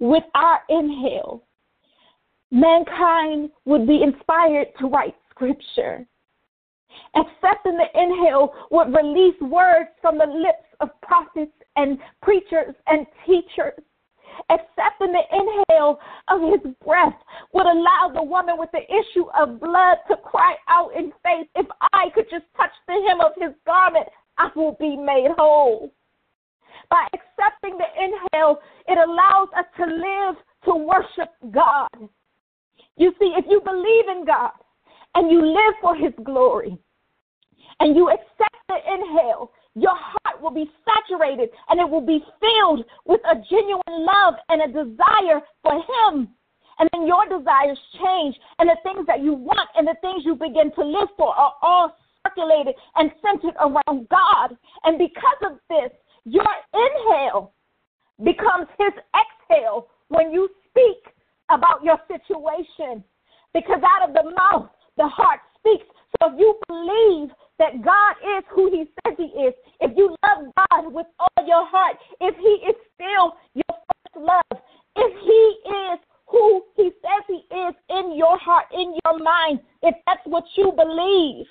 with 0.00 0.24
our 0.34 0.60
inhale, 0.68 1.45
mankind 2.50 3.50
would 3.64 3.86
be 3.86 4.02
inspired 4.02 4.68
to 4.80 4.86
write 4.86 5.14
scripture. 5.30 6.06
Accepting 7.14 7.76
the 7.76 8.00
inhale 8.00 8.52
would 8.70 8.94
release 8.94 9.38
words 9.40 9.90
from 10.00 10.18
the 10.18 10.26
lips 10.26 10.66
of 10.80 10.88
prophets 11.02 11.52
and 11.76 11.98
preachers 12.22 12.74
and 12.86 13.06
teachers 13.26 13.82
accepting 14.50 15.12
the 15.12 15.24
inhale 15.32 15.98
of 16.28 16.40
his 16.40 16.72
breath 16.84 17.14
would 17.52 17.66
allow 17.66 18.10
the 18.12 18.22
woman 18.22 18.56
with 18.58 18.70
the 18.72 18.82
issue 18.82 19.26
of 19.38 19.60
blood 19.60 19.98
to 20.08 20.16
cry 20.16 20.54
out 20.68 20.90
in 20.96 21.12
faith, 21.22 21.48
If 21.54 21.66
I 21.92 22.10
could 22.14 22.26
just 22.30 22.44
touch 22.56 22.72
the 22.86 22.94
hem 23.08 23.20
of 23.20 23.32
his 23.36 23.54
garment, 23.64 24.06
I 24.38 24.50
will 24.54 24.76
be 24.78 24.96
made 24.96 25.30
whole. 25.36 25.92
By 26.90 27.06
accepting 27.12 27.78
the 27.78 27.88
inhale, 27.96 28.58
it 28.86 28.98
allows 28.98 29.48
us 29.56 29.64
to 29.78 29.84
live 29.86 30.36
to 30.66 30.74
worship 30.74 31.32
God. 31.50 31.88
You 32.96 33.12
see, 33.18 33.34
if 33.36 33.44
you 33.48 33.60
believe 33.60 34.08
in 34.08 34.24
God 34.24 34.52
and 35.14 35.30
you 35.30 35.44
live 35.44 35.74
for 35.80 35.94
his 35.94 36.12
glory 36.24 36.76
and 37.80 37.94
you 37.94 38.10
accept 38.10 38.56
the 38.68 38.76
inhale, 38.76 39.50
your 39.76 39.94
heart 39.94 40.40
will 40.40 40.50
be 40.50 40.70
saturated 40.84 41.50
and 41.68 41.78
it 41.78 41.88
will 41.88 42.04
be 42.04 42.24
filled 42.40 42.84
with 43.04 43.20
a 43.30 43.36
genuine 43.48 44.06
love 44.06 44.34
and 44.48 44.62
a 44.62 44.84
desire 44.84 45.42
for 45.62 45.74
Him. 45.74 46.28
And 46.78 46.88
then 46.92 47.06
your 47.06 47.24
desires 47.26 47.78
change, 48.02 48.36
and 48.58 48.68
the 48.68 48.76
things 48.82 49.06
that 49.06 49.22
you 49.22 49.32
want 49.32 49.68
and 49.76 49.86
the 49.86 49.96
things 50.02 50.24
you 50.26 50.34
begin 50.34 50.70
to 50.74 50.84
live 50.84 51.08
for 51.16 51.34
are 51.34 51.54
all 51.62 51.96
circulated 52.26 52.74
and 52.96 53.10
centered 53.24 53.54
around 53.58 54.08
God. 54.10 54.56
And 54.84 54.98
because 54.98 55.40
of 55.42 55.58
this, 55.70 55.90
your 56.24 56.44
inhale 56.74 57.54
becomes 58.22 58.66
His 58.78 58.92
exhale 59.16 59.88
when 60.08 60.32
you 60.32 60.50
speak 60.68 61.15
about 61.50 61.82
your 61.82 61.98
situation. 62.08 63.02
Because 63.54 63.80
out 63.82 64.08
of 64.08 64.14
the 64.14 64.30
mouth, 64.30 64.70
the 64.96 65.08
heart 65.08 65.40
speaks. 65.58 65.86
So 66.20 66.32
if 66.32 66.38
you 66.38 66.58
believe 66.68 67.30
that 67.58 67.82
God 67.82 68.14
is 68.36 68.44
who 68.50 68.70
He 68.70 68.84
says 68.84 69.14
He 69.16 69.24
is, 69.40 69.54
if 69.80 69.92
you 69.96 70.14
love 70.24 70.52
God 70.54 70.92
with 70.92 71.06
all 71.18 71.46
your 71.46 71.66
heart, 71.66 71.96
if 72.20 72.34
He 72.36 72.68
is 72.68 72.76
still 72.94 73.34
your 73.54 73.64
first 73.68 74.26
love, 74.26 74.60
if 74.96 75.12
He 75.22 75.70
is 75.70 75.98
who 76.26 76.62
He 76.76 76.90
says 77.02 77.24
He 77.26 77.54
is 77.54 77.74
in 77.90 78.16
your 78.16 78.38
heart, 78.38 78.66
in 78.72 78.98
your 79.04 79.18
mind, 79.18 79.60
if 79.82 79.94
that's 80.06 80.20
what 80.24 80.44
you 80.56 80.72
believe, 80.76 81.46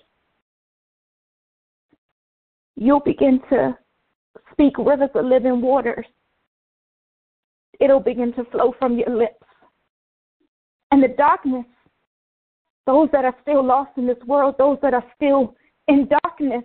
you'll 2.75 2.99
begin 2.99 3.39
to 3.49 3.77
speak 4.51 4.77
rivers 4.77 5.09
of 5.15 5.25
living 5.25 5.61
waters. 5.61 6.05
It'll 7.79 7.99
begin 7.99 8.33
to 8.33 8.45
flow 8.45 8.73
from 8.79 8.97
your 8.97 9.09
lips. 9.09 9.44
And 10.95 11.03
the 11.03 11.09
darkness, 11.09 11.65
those 12.85 13.09
that 13.11 13.25
are 13.25 13.35
still 13.41 13.61
lost 13.61 13.97
in 13.97 14.07
this 14.07 14.15
world, 14.25 14.55
those 14.57 14.77
that 14.81 14.93
are 14.93 15.03
still 15.13 15.53
in 15.89 16.07
darkness. 16.23 16.63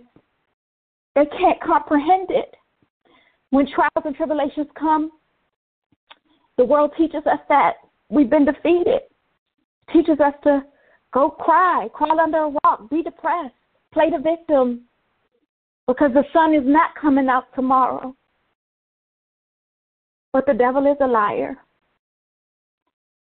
They 1.15 1.25
can't 1.37 1.61
comprehend 1.61 2.27
it. 2.29 2.55
When 3.49 3.67
trials 3.67 4.05
and 4.05 4.15
tribulations 4.15 4.67
come, 4.79 5.11
the 6.57 6.63
world 6.63 6.91
teaches 6.97 7.23
us 7.25 7.39
that 7.49 7.73
we've 8.07 8.29
been 8.29 8.45
defeated. 8.45 9.01
Teaches 9.91 10.21
us 10.21 10.33
to 10.43 10.61
go 11.13 11.29
cry, 11.29 11.89
crawl 11.93 12.17
under 12.17 12.45
a 12.45 12.53
rock, 12.63 12.89
be 12.89 13.03
depressed, 13.03 13.53
play 13.93 14.09
the 14.09 14.19
victim, 14.19 14.83
because 15.89 16.11
the 16.13 16.23
sun 16.31 16.53
is 16.53 16.63
not 16.63 16.95
coming 16.95 17.27
out 17.27 17.53
tomorrow. 17.53 18.15
But 20.31 20.45
the 20.45 20.53
devil 20.53 20.89
is 20.89 20.95
a 21.01 21.07
liar. 21.07 21.57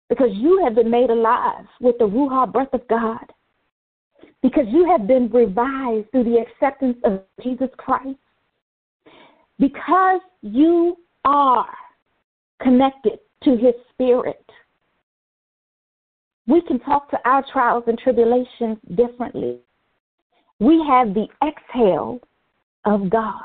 Because 0.09 0.29
you 0.31 0.63
have 0.63 0.75
been 0.75 0.89
made 0.89 1.09
alive 1.09 1.65
with 1.81 1.97
the 1.97 2.05
Ruah 2.07 2.51
breath 2.51 2.73
of 2.73 2.87
God, 2.87 3.25
because 4.41 4.65
you 4.69 4.87
have 4.89 5.07
been 5.07 5.29
revised 5.29 6.09
through 6.11 6.23
the 6.23 6.37
acceptance 6.39 6.97
of 7.03 7.23
Jesus 7.43 7.69
Christ, 7.77 8.17
because 9.59 10.21
you 10.41 10.97
are 11.25 11.67
connected 12.61 13.19
to 13.43 13.57
his 13.57 13.73
spirit. 13.91 14.43
We 16.47 16.61
can 16.61 16.79
talk 16.79 17.09
to 17.11 17.19
our 17.25 17.43
trials 17.51 17.83
and 17.87 17.99
tribulations 17.99 18.77
differently. 18.95 19.59
We 20.59 20.83
have 20.87 21.13
the 21.13 21.27
exhale 21.45 22.21
of 22.85 23.09
God. 23.09 23.43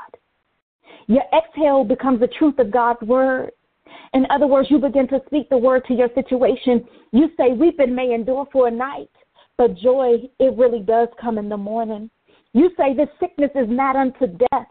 Your 1.07 1.23
exhale 1.37 1.83
becomes 1.83 2.21
the 2.21 2.27
truth 2.27 2.57
of 2.59 2.71
God's 2.71 3.01
word. 3.01 3.51
In 4.13 4.25
other 4.29 4.47
words, 4.47 4.69
you 4.69 4.79
begin 4.79 5.07
to 5.09 5.21
speak 5.25 5.49
the 5.49 5.57
word 5.57 5.83
to 5.87 5.93
your 5.93 6.09
situation. 6.15 6.85
You 7.11 7.29
say, 7.37 7.51
Weeping 7.51 7.95
may 7.95 8.13
endure 8.13 8.47
for 8.51 8.67
a 8.67 8.71
night, 8.71 9.09
but 9.57 9.75
joy, 9.75 10.17
it 10.39 10.57
really 10.57 10.81
does 10.81 11.07
come 11.19 11.37
in 11.37 11.49
the 11.49 11.57
morning. 11.57 12.09
You 12.53 12.69
say, 12.77 12.93
This 12.93 13.09
sickness 13.19 13.51
is 13.55 13.67
not 13.67 13.95
unto 13.95 14.27
death 14.27 14.67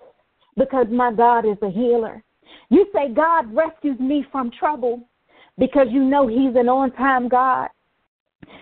because 0.57 0.87
my 0.91 1.13
God 1.13 1.45
is 1.45 1.57
a 1.63 1.71
healer. 1.71 2.23
You 2.71 2.87
say, 2.95 3.13
God 3.13 3.55
rescues 3.55 3.99
me 3.99 4.25
from 4.31 4.51
trouble 4.51 5.09
because 5.59 5.89
you 5.91 6.03
know 6.03 6.27
He's 6.27 6.57
an 6.57 6.69
on 6.69 6.93
time 6.93 7.29
God. 7.29 7.69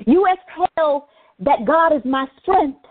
You 0.07 0.27
exhale 0.27 1.09
that 1.41 1.65
God 1.67 1.95
is 1.95 2.03
my 2.05 2.27
strength. 2.41 2.85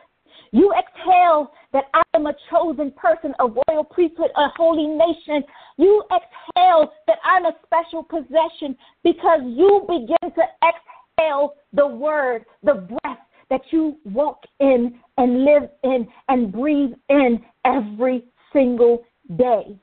You 0.51 0.74
exhale 0.74 1.51
that 1.74 1.86
I 1.93 2.01
am 2.15 2.26
a 2.26 2.36
chosen 2.49 2.91
person, 2.91 3.34
a 3.39 3.45
royal 3.45 3.84
priesthood, 3.84 4.32
a 4.36 4.47
holy 4.55 4.88
nation. 4.88 5.43
You 5.78 6.03
exhale 6.11 6.91
that 7.07 7.20
I'm 7.24 7.45
a 7.45 7.53
special 7.65 8.03
possession 8.03 8.76
because 9.03 9.41
you 9.43 9.86
begin 9.88 10.32
to 10.34 10.43
exhale 10.67 11.53
the 11.74 11.88
word, 11.88 12.45
the 12.63 12.74
breath 12.74 13.20
that 13.49 13.61
you 13.72 13.97
walk 14.05 14.43
in 14.59 14.99
and 15.17 15.43
live 15.43 15.70
in 15.84 16.07
and 16.28 16.51
breathe 16.51 16.91
in 17.09 17.43
every 17.65 18.26
single 18.53 19.03
day. 19.38 19.78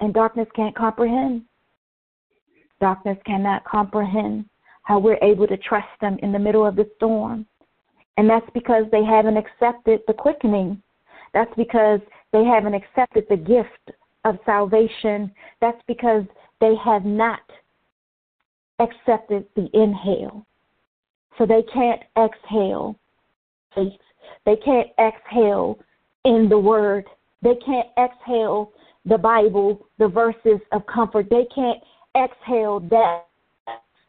And 0.00 0.12
darkness 0.12 0.48
can't 0.56 0.74
comprehend. 0.74 1.42
Darkness 2.80 3.18
cannot 3.24 3.64
comprehend 3.64 4.46
how 4.82 4.98
we're 4.98 5.18
able 5.22 5.46
to 5.46 5.56
trust 5.56 5.86
them 6.00 6.18
in 6.22 6.32
the 6.32 6.38
middle 6.38 6.66
of 6.66 6.74
the 6.74 6.90
storm. 6.96 7.46
And 8.16 8.28
that's 8.28 8.48
because 8.54 8.84
they 8.92 9.04
haven't 9.04 9.36
accepted 9.36 10.00
the 10.06 10.12
quickening. 10.12 10.82
That's 11.32 11.52
because 11.56 12.00
they 12.32 12.44
haven't 12.44 12.74
accepted 12.74 13.24
the 13.28 13.36
gift 13.36 13.96
of 14.24 14.38
salvation. 14.44 15.32
That's 15.60 15.80
because 15.86 16.24
they 16.60 16.74
have 16.84 17.04
not 17.04 17.40
accepted 18.78 19.46
the 19.56 19.68
inhale. 19.72 20.44
So 21.38 21.46
they 21.46 21.62
can't 21.72 22.02
exhale 22.16 22.96
faith. 23.74 23.92
They 24.44 24.56
can't 24.56 24.88
exhale 24.98 25.78
in 26.24 26.48
the 26.48 26.58
word. 26.58 27.06
They 27.42 27.54
can't 27.64 27.88
exhale 27.98 28.72
the 29.04 29.18
Bible, 29.18 29.86
the 29.98 30.08
verses 30.08 30.60
of 30.72 30.86
comfort. 30.86 31.26
They 31.30 31.46
can't 31.54 31.82
exhale 32.16 32.80
that 32.90 33.24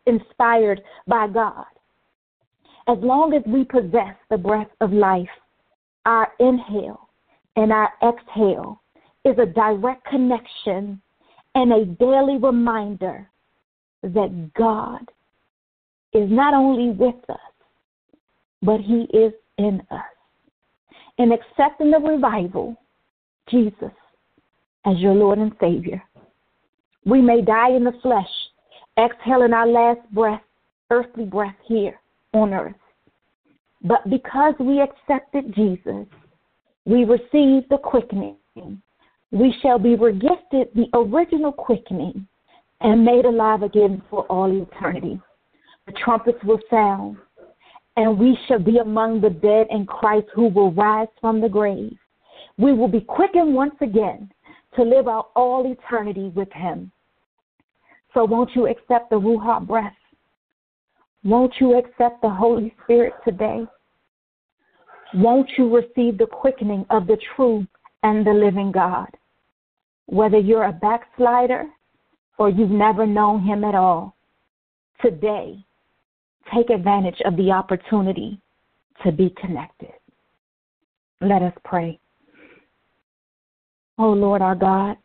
inspired 0.05 0.81
by 1.07 1.27
God. 1.27 1.65
As 2.87 2.97
long 3.01 3.33
as 3.33 3.43
we 3.45 3.63
possess 3.63 4.15
the 4.29 4.37
breath 4.37 4.69
of 4.81 4.91
life, 4.91 5.29
our 6.05 6.33
inhale 6.39 7.07
and 7.55 7.71
our 7.71 7.93
exhale 8.03 8.81
is 9.23 9.37
a 9.39 9.45
direct 9.45 10.05
connection 10.05 11.01
and 11.55 11.71
a 11.71 11.85
daily 11.85 12.37
reminder 12.37 13.29
that 14.01 14.51
God 14.57 14.99
is 16.13 16.29
not 16.29 16.53
only 16.53 16.89
with 16.89 17.15
us, 17.29 17.37
but 18.61 18.81
He 18.81 19.07
is 19.13 19.31
in 19.57 19.81
us. 19.89 20.01
In 21.19 21.31
accepting 21.31 21.91
the 21.91 21.99
revival, 21.99 22.75
Jesus 23.49 23.91
as 24.85 24.99
your 24.99 25.13
Lord 25.13 25.37
and 25.39 25.53
Savior, 25.61 26.03
we 27.05 27.21
may 27.21 27.41
die 27.41 27.69
in 27.69 27.85
the 27.85 27.93
flesh 28.01 28.27
exhaling 28.97 29.53
our 29.53 29.67
last 29.67 30.01
breath, 30.11 30.41
earthly 30.89 31.23
breath 31.23 31.55
here 31.65 31.97
on 32.33 32.53
earth. 32.53 32.75
But 33.83 34.09
because 34.09 34.53
we 34.59 34.81
accepted 34.81 35.53
Jesus, 35.53 36.07
we 36.85 37.05
received 37.05 37.67
the 37.69 37.77
quickening. 37.83 38.37
We 39.31 39.53
shall 39.61 39.79
be 39.79 39.95
regifted 39.95 40.73
the 40.73 40.87
original 40.93 41.51
quickening 41.51 42.27
and 42.81 43.03
made 43.03 43.25
alive 43.25 43.63
again 43.63 44.01
for 44.09 44.25
all 44.27 44.51
eternity. 44.51 45.19
The 45.87 45.93
trumpets 45.93 46.43
will 46.43 46.59
sound, 46.69 47.17
and 47.97 48.17
we 48.17 48.37
shall 48.47 48.59
be 48.59 48.77
among 48.77 49.21
the 49.21 49.29
dead 49.29 49.67
in 49.69 49.85
Christ 49.85 50.27
who 50.33 50.47
will 50.47 50.71
rise 50.71 51.07
from 51.19 51.41
the 51.41 51.49
grave. 51.49 51.97
We 52.57 52.73
will 52.73 52.87
be 52.87 53.01
quickened 53.01 53.53
once 53.53 53.75
again 53.81 54.31
to 54.75 54.83
live 54.83 55.07
out 55.07 55.31
all 55.35 55.69
eternity 55.71 56.31
with 56.35 56.51
Him. 56.53 56.91
So 58.13 58.25
won't 58.25 58.55
you 58.55 58.67
accept 58.67 59.09
the 59.09 59.19
Ruah 59.19 59.65
breath? 59.65 59.95
Won't 61.23 61.53
you 61.59 61.77
accept 61.77 62.21
the 62.21 62.29
Holy 62.29 62.73
Spirit 62.83 63.13
today? 63.25 63.65
Won't 65.13 65.49
you 65.57 65.73
receive 65.73 66.17
the 66.17 66.25
quickening 66.25 66.85
of 66.89 67.07
the 67.07 67.17
true 67.35 67.65
and 68.03 68.25
the 68.25 68.33
living 68.33 68.71
God? 68.71 69.07
Whether 70.07 70.39
you're 70.39 70.65
a 70.65 70.73
backslider 70.73 71.65
or 72.37 72.49
you've 72.49 72.71
never 72.71 73.05
known 73.05 73.41
Him 73.41 73.63
at 73.63 73.75
all, 73.75 74.15
today, 75.01 75.63
take 76.53 76.69
advantage 76.69 77.21
of 77.25 77.37
the 77.37 77.51
opportunity 77.51 78.39
to 79.03 79.11
be 79.11 79.33
connected. 79.39 79.93
Let 81.21 81.41
us 81.41 81.53
pray. 81.63 81.99
Oh 83.97 84.11
Lord 84.11 84.41
our 84.41 84.55
God, 84.55 84.97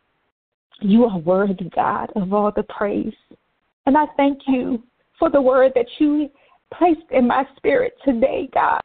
you 0.81 1.05
are 1.05 1.19
worthy, 1.19 1.69
God, 1.75 2.11
of 2.15 2.33
all 2.33 2.51
the 2.53 2.63
praise. 2.63 3.13
And 3.85 3.97
I 3.97 4.05
thank 4.17 4.39
you 4.47 4.83
for 5.19 5.29
the 5.29 5.41
word 5.41 5.73
that 5.75 5.85
you 5.99 6.29
placed 6.73 7.11
in 7.11 7.27
my 7.27 7.45
spirit 7.57 7.93
today, 8.03 8.49
God. 8.53 8.81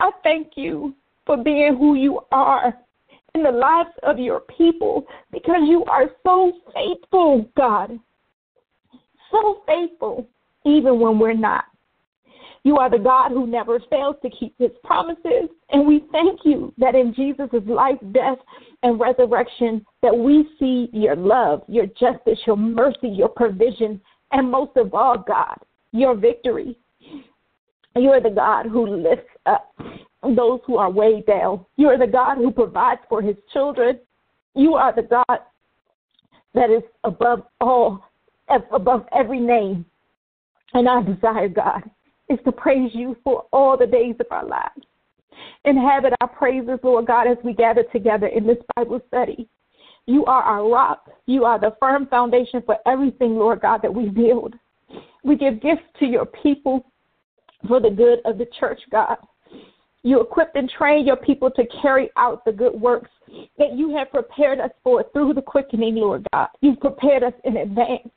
I 0.00 0.10
thank 0.22 0.52
you 0.56 0.94
for 1.26 1.36
being 1.36 1.76
who 1.76 1.94
you 1.94 2.20
are 2.30 2.74
in 3.34 3.42
the 3.42 3.50
lives 3.50 3.90
of 4.02 4.18
your 4.18 4.40
people 4.40 5.06
because 5.30 5.62
you 5.66 5.84
are 5.84 6.10
so 6.22 6.52
faithful, 6.74 7.50
God. 7.56 7.98
So 9.30 9.62
faithful, 9.66 10.28
even 10.64 11.00
when 11.00 11.18
we're 11.18 11.32
not. 11.32 11.64
You 12.64 12.76
are 12.76 12.90
the 12.90 12.98
God 12.98 13.30
who 13.30 13.46
never 13.46 13.80
fails 13.90 14.16
to 14.22 14.30
keep 14.30 14.54
his 14.58 14.70
promises. 14.84 15.48
And 15.70 15.86
we 15.86 16.04
thank 16.12 16.40
you 16.44 16.72
that 16.78 16.94
in 16.94 17.12
Jesus' 17.14 17.48
life, 17.66 17.98
death, 18.12 18.38
and 18.82 19.00
resurrection, 19.00 19.84
that 20.02 20.16
we 20.16 20.48
see 20.58 20.88
your 20.92 21.16
love, 21.16 21.62
your 21.66 21.86
justice, 21.86 22.38
your 22.46 22.56
mercy, 22.56 23.08
your 23.08 23.30
provision, 23.30 24.00
and 24.30 24.50
most 24.50 24.76
of 24.76 24.94
all, 24.94 25.18
God, 25.18 25.56
your 25.92 26.14
victory. 26.14 26.76
You 27.94 28.10
are 28.10 28.20
the 28.22 28.30
God 28.30 28.66
who 28.66 28.86
lifts 28.86 29.28
up 29.46 29.74
those 30.22 30.60
who 30.66 30.76
are 30.76 30.90
weighed 30.90 31.26
down. 31.26 31.64
You 31.76 31.88
are 31.88 31.98
the 31.98 32.06
God 32.06 32.36
who 32.36 32.50
provides 32.50 33.00
for 33.08 33.20
his 33.20 33.36
children. 33.52 33.98
You 34.54 34.74
are 34.74 34.94
the 34.94 35.02
God 35.02 35.38
that 36.54 36.70
is 36.70 36.82
above 37.04 37.42
all, 37.60 38.04
above 38.48 39.06
every 39.12 39.40
name. 39.40 39.84
And 40.74 40.88
our 40.88 41.02
desire, 41.02 41.48
God, 41.48 41.82
is 42.30 42.38
to 42.44 42.52
praise 42.52 42.90
you 42.94 43.16
for 43.22 43.44
all 43.52 43.76
the 43.76 43.86
days 43.86 44.14
of 44.20 44.26
our 44.30 44.46
lives. 44.46 44.86
Inhabit 45.64 46.14
our 46.20 46.28
praises, 46.28 46.78
Lord 46.82 47.06
God, 47.06 47.26
as 47.26 47.36
we 47.44 47.52
gather 47.52 47.82
together 47.92 48.28
in 48.28 48.46
this 48.46 48.58
Bible 48.76 49.00
study. 49.08 49.48
You 50.06 50.24
are 50.24 50.42
our 50.42 50.68
rock. 50.68 51.10
You 51.26 51.44
are 51.44 51.58
the 51.58 51.76
firm 51.78 52.06
foundation 52.06 52.62
for 52.64 52.76
everything, 52.86 53.36
Lord 53.36 53.60
God, 53.60 53.82
that 53.82 53.94
we 53.94 54.08
build. 54.08 54.54
We 55.24 55.36
give 55.36 55.60
gifts 55.60 55.82
to 56.00 56.06
your 56.06 56.26
people 56.26 56.84
for 57.68 57.80
the 57.80 57.90
good 57.90 58.20
of 58.24 58.38
the 58.38 58.46
church, 58.58 58.80
God. 58.90 59.16
You 60.02 60.20
equip 60.20 60.56
and 60.56 60.68
train 60.68 61.06
your 61.06 61.16
people 61.16 61.50
to 61.52 61.64
carry 61.80 62.10
out 62.16 62.44
the 62.44 62.52
good 62.52 62.74
works 62.80 63.10
that 63.56 63.74
you 63.74 63.96
have 63.96 64.10
prepared 64.10 64.58
us 64.58 64.70
for 64.82 65.04
through 65.12 65.34
the 65.34 65.42
quickening, 65.42 65.94
Lord 65.94 66.26
God. 66.32 66.48
You've 66.60 66.80
prepared 66.80 67.22
us 67.22 67.34
in 67.44 67.58
advance. 67.58 68.08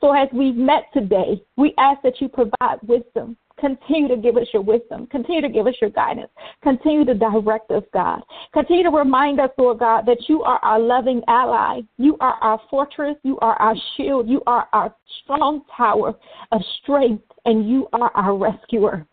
So 0.00 0.12
as 0.12 0.28
we've 0.32 0.56
met 0.56 0.84
today, 0.92 1.40
we 1.56 1.72
ask 1.78 2.02
that 2.02 2.20
you 2.20 2.28
provide 2.28 2.78
wisdom, 2.82 3.36
Continue 3.60 4.08
to 4.08 4.16
give 4.16 4.36
us 4.36 4.46
your 4.52 4.62
wisdom. 4.62 5.06
Continue 5.06 5.42
to 5.42 5.48
give 5.48 5.66
us 5.66 5.74
your 5.80 5.90
guidance. 5.90 6.30
Continue 6.62 7.04
to 7.04 7.14
direct 7.14 7.70
us, 7.70 7.82
God. 7.92 8.22
Continue 8.54 8.84
to 8.84 8.90
remind 8.90 9.38
us, 9.38 9.50
Lord 9.58 9.80
God, 9.80 10.06
that 10.06 10.28
you 10.28 10.42
are 10.42 10.58
our 10.62 10.80
loving 10.80 11.22
ally. 11.28 11.80
You 11.98 12.16
are 12.20 12.34
our 12.40 12.60
fortress. 12.70 13.16
You 13.22 13.38
are 13.40 13.54
our 13.56 13.74
shield. 13.96 14.28
You 14.28 14.42
are 14.46 14.66
our 14.72 14.94
strong 15.22 15.62
tower 15.76 16.14
of 16.52 16.62
strength, 16.82 17.24
and 17.44 17.68
you 17.68 17.86
are 17.92 18.10
our 18.14 18.36
rescuer. 18.36 19.06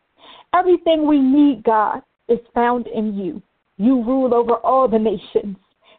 Everything 0.54 1.06
we 1.06 1.20
need, 1.20 1.64
God, 1.64 2.02
is 2.30 2.39
found 2.54 2.88
in 2.88 3.18
you. 3.18 3.41
You 3.78 4.04
rule 4.04 4.34
over 4.34 4.56
all 4.56 4.88
the 4.88 4.98
nations. 4.98 5.58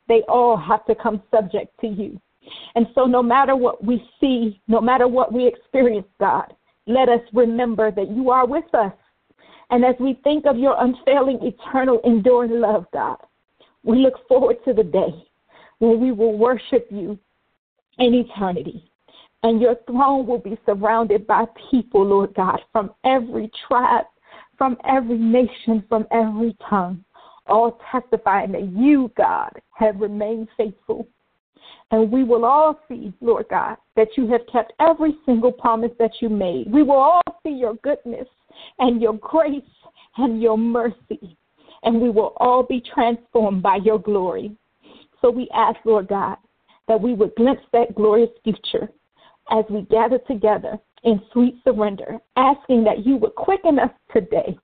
They 0.08 0.22
all 0.28 0.56
have 0.56 0.86
to 0.86 0.94
come 0.94 1.22
subject 1.30 1.78
to 1.80 1.86
you. 1.86 2.18
And 2.74 2.86
so, 2.94 3.04
no 3.04 3.22
matter 3.22 3.54
what 3.56 3.84
we 3.84 4.02
see, 4.20 4.60
no 4.68 4.80
matter 4.80 5.06
what 5.06 5.32
we 5.32 5.46
experience, 5.46 6.06
God, 6.18 6.54
let 6.88 7.08
us 7.08 7.20
remember 7.34 7.90
that 7.90 8.10
you 8.10 8.30
are 8.30 8.46
with 8.46 8.74
us. 8.74 8.92
And 9.70 9.84
as 9.84 9.94
we 10.00 10.18
think 10.24 10.46
of 10.46 10.56
your 10.56 10.74
unfailing, 10.82 11.38
eternal, 11.42 12.00
enduring 12.04 12.60
love, 12.60 12.86
God, 12.92 13.18
we 13.84 13.98
look 13.98 14.26
forward 14.26 14.56
to 14.64 14.72
the 14.72 14.82
day 14.82 15.12
when 15.78 16.00
we 16.00 16.10
will 16.12 16.36
worship 16.36 16.88
you 16.90 17.18
in 17.98 18.14
eternity. 18.14 18.90
And 19.42 19.60
your 19.60 19.76
throne 19.86 20.26
will 20.26 20.38
be 20.38 20.58
surrounded 20.66 21.26
by 21.26 21.44
people, 21.70 22.04
Lord 22.04 22.34
God, 22.34 22.60
from 22.72 22.90
every 23.04 23.50
tribe, 23.68 24.06
from 24.56 24.76
every 24.88 25.18
nation, 25.18 25.84
from 25.88 26.06
every 26.10 26.56
tongue, 26.68 27.04
all 27.46 27.78
testifying 27.92 28.52
that 28.52 28.72
you, 28.72 29.12
God, 29.16 29.52
have 29.74 30.00
remained 30.00 30.48
faithful. 30.56 31.06
And 31.90 32.12
we 32.12 32.22
will 32.22 32.44
all 32.44 32.78
see, 32.88 33.12
Lord 33.20 33.46
God, 33.48 33.76
that 33.96 34.08
you 34.16 34.26
have 34.28 34.42
kept 34.52 34.72
every 34.78 35.16
single 35.24 35.52
promise 35.52 35.92
that 35.98 36.12
you 36.20 36.28
made. 36.28 36.70
We 36.70 36.82
will 36.82 36.96
all 36.96 37.22
see 37.42 37.52
your 37.52 37.74
goodness 37.76 38.28
and 38.78 39.00
your 39.00 39.14
grace 39.14 39.62
and 40.18 40.42
your 40.42 40.58
mercy. 40.58 41.36
And 41.82 42.00
we 42.00 42.10
will 42.10 42.34
all 42.36 42.62
be 42.62 42.82
transformed 42.94 43.62
by 43.62 43.76
your 43.76 43.98
glory. 43.98 44.54
So 45.22 45.30
we 45.30 45.48
ask, 45.54 45.78
Lord 45.84 46.08
God, 46.08 46.36
that 46.88 47.00
we 47.00 47.14
would 47.14 47.34
glimpse 47.36 47.62
that 47.72 47.94
glorious 47.94 48.30
future 48.44 48.88
as 49.50 49.64
we 49.70 49.82
gather 49.82 50.18
together 50.18 50.78
in 51.04 51.22
sweet 51.32 51.56
surrender, 51.64 52.18
asking 52.36 52.84
that 52.84 53.06
you 53.06 53.16
would 53.16 53.34
quicken 53.34 53.78
us 53.78 53.90
today 54.12 54.58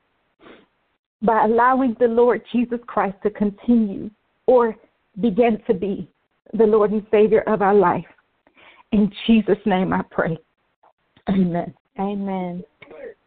by 1.22 1.45
allowing 1.45 1.97
the 1.99 2.07
Lord 2.07 2.43
Jesus 2.53 2.81
Christ 2.87 3.16
to 3.22 3.31
continue 3.31 4.11
or 4.47 4.77
begin 5.20 5.62
to 5.66 5.75
be 5.75 6.09
the 6.57 6.64
Lord 6.64 6.92
and 6.92 7.07
Savior 7.11 7.42
of 7.46 7.62
our 7.62 7.74
life. 7.74 8.05
In 8.92 9.11
Jesus' 9.26 9.59
name 9.66 9.92
I 9.92 10.02
pray. 10.11 10.38
Amen. 11.28 11.74
Amen. 11.98 12.62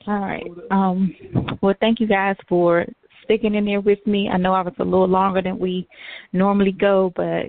All 0.08 0.20
right. 0.20 0.48
Um, 0.72 1.14
well, 1.62 1.76
thank 1.80 2.00
you 2.00 2.08
guys 2.08 2.36
for 2.48 2.86
sticking 3.24 3.56
in 3.56 3.66
there 3.66 3.82
with 3.82 4.06
me. 4.06 4.30
I 4.30 4.38
know 4.38 4.54
I 4.54 4.62
was 4.62 4.74
a 4.80 4.84
little 4.84 5.08
longer 5.08 5.42
than 5.42 5.60
we 5.60 5.88
normally 6.32 6.72
go, 6.72 7.12
but 7.16 7.48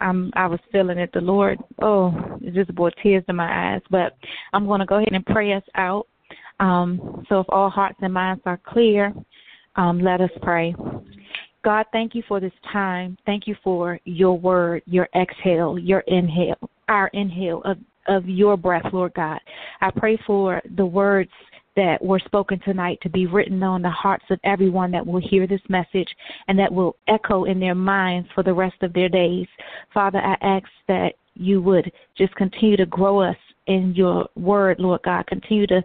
I'm 0.00 0.30
I 0.34 0.46
was 0.46 0.60
feeling 0.70 0.98
it. 0.98 1.10
The 1.14 1.20
Lord, 1.20 1.58
oh, 1.80 2.12
it 2.42 2.54
just 2.54 2.74
brought 2.74 2.94
tears 3.02 3.24
to 3.26 3.32
my 3.32 3.74
eyes. 3.74 3.82
But 3.90 4.16
I'm 4.52 4.66
going 4.66 4.80
to 4.80 4.86
go 4.86 4.96
ahead 4.96 5.12
and 5.12 5.24
pray 5.24 5.52
us 5.54 5.62
out. 5.74 6.06
Um, 6.60 7.24
so 7.28 7.40
if 7.40 7.46
all 7.48 7.70
hearts 7.70 7.98
and 8.02 8.12
minds 8.12 8.42
are 8.44 8.60
clear, 8.66 9.12
um, 9.76 10.00
let 10.00 10.20
us 10.20 10.30
pray. 10.42 10.74
God, 11.64 11.86
thank 11.92 12.14
you 12.14 12.22
for 12.28 12.40
this 12.40 12.52
time. 12.72 13.16
Thank 13.24 13.46
you 13.46 13.56
for 13.64 13.98
your 14.04 14.38
word, 14.38 14.82
your 14.86 15.08
exhale, 15.16 15.78
your 15.78 16.00
inhale, 16.00 16.70
our 16.88 17.08
inhale 17.08 17.62
of, 17.64 17.78
of 18.06 18.28
your 18.28 18.56
breath, 18.56 18.84
Lord 18.92 19.14
God. 19.14 19.40
I 19.80 19.90
pray 19.90 20.18
for 20.26 20.60
the 20.76 20.84
words 20.84 21.30
that 21.76 22.04
were 22.04 22.20
spoken 22.20 22.60
tonight 22.60 22.98
to 23.02 23.08
be 23.08 23.26
written 23.26 23.62
on 23.62 23.82
the 23.82 23.90
hearts 23.90 24.26
of 24.30 24.38
everyone 24.44 24.90
that 24.92 25.04
will 25.04 25.20
hear 25.20 25.46
this 25.46 25.60
message 25.68 26.08
and 26.46 26.58
that 26.58 26.72
will 26.72 26.96
echo 27.08 27.44
in 27.44 27.58
their 27.58 27.74
minds 27.74 28.28
for 28.34 28.44
the 28.44 28.52
rest 28.52 28.76
of 28.82 28.92
their 28.92 29.08
days. 29.08 29.46
Father, 29.92 30.18
I 30.18 30.36
ask 30.40 30.66
that 30.86 31.14
you 31.34 31.60
would 31.62 31.90
just 32.16 32.34
continue 32.36 32.76
to 32.76 32.86
grow 32.86 33.20
us 33.20 33.36
in 33.66 33.94
your 33.94 34.28
word, 34.36 34.78
Lord 34.78 35.00
God. 35.04 35.26
Continue 35.26 35.66
to 35.68 35.82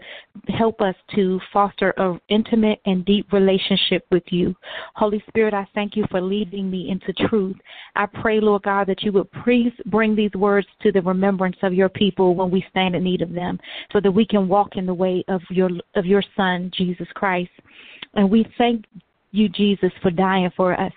help 0.48 0.82
us 0.82 0.96
to 1.16 1.40
foster 1.54 1.92
an 1.98 2.20
intimate 2.30 2.80
and 2.86 3.06
deep 3.06 3.32
relationship 3.32 4.06
with 4.12 4.24
you. 4.28 4.56
Holy 4.96 5.24
Spirit, 5.28 5.54
I 5.54 5.68
thank 5.74 5.96
you 5.96 6.06
for 6.12 6.22
leading 6.22 6.70
me 6.70 6.90
into 6.90 7.14
truth. 7.28 7.56
I 7.96 8.06
pray, 8.06 8.40
Lord 8.40 8.64
God, 8.64 8.88
that 8.88 9.04
you 9.04 9.12
would 9.14 9.32
please 9.44 9.74
bring 9.86 10.16
these 10.16 10.34
words 10.34 10.68
to 10.82 10.92
the 10.92 11.02
remembrance 11.02 11.58
of 11.64 11.74
your 11.74 11.90
people 11.90 12.36
when 12.36 12.52
we 12.52 12.66
stand 12.70 12.96
in 12.96 13.04
need 13.04 13.22
of 13.22 13.34
them, 13.34 13.60
so 13.94 14.00
that 14.02 14.12
we 14.12 14.26
can 14.26 14.48
walk 14.48 14.76
in 14.76 14.86
the 14.86 14.94
way 14.94 15.24
of 15.28 15.42
your 15.50 15.70
of 15.96 16.06
your 16.06 16.24
Son, 16.36 16.72
Jesus 16.76 17.08
Christ. 17.14 17.52
And 18.16 18.30
we 18.30 18.46
thank 18.58 18.86
you, 19.32 19.48
Jesus, 19.50 19.92
for 20.02 20.12
dying 20.12 20.52
for 20.56 20.80
us. 20.80 20.92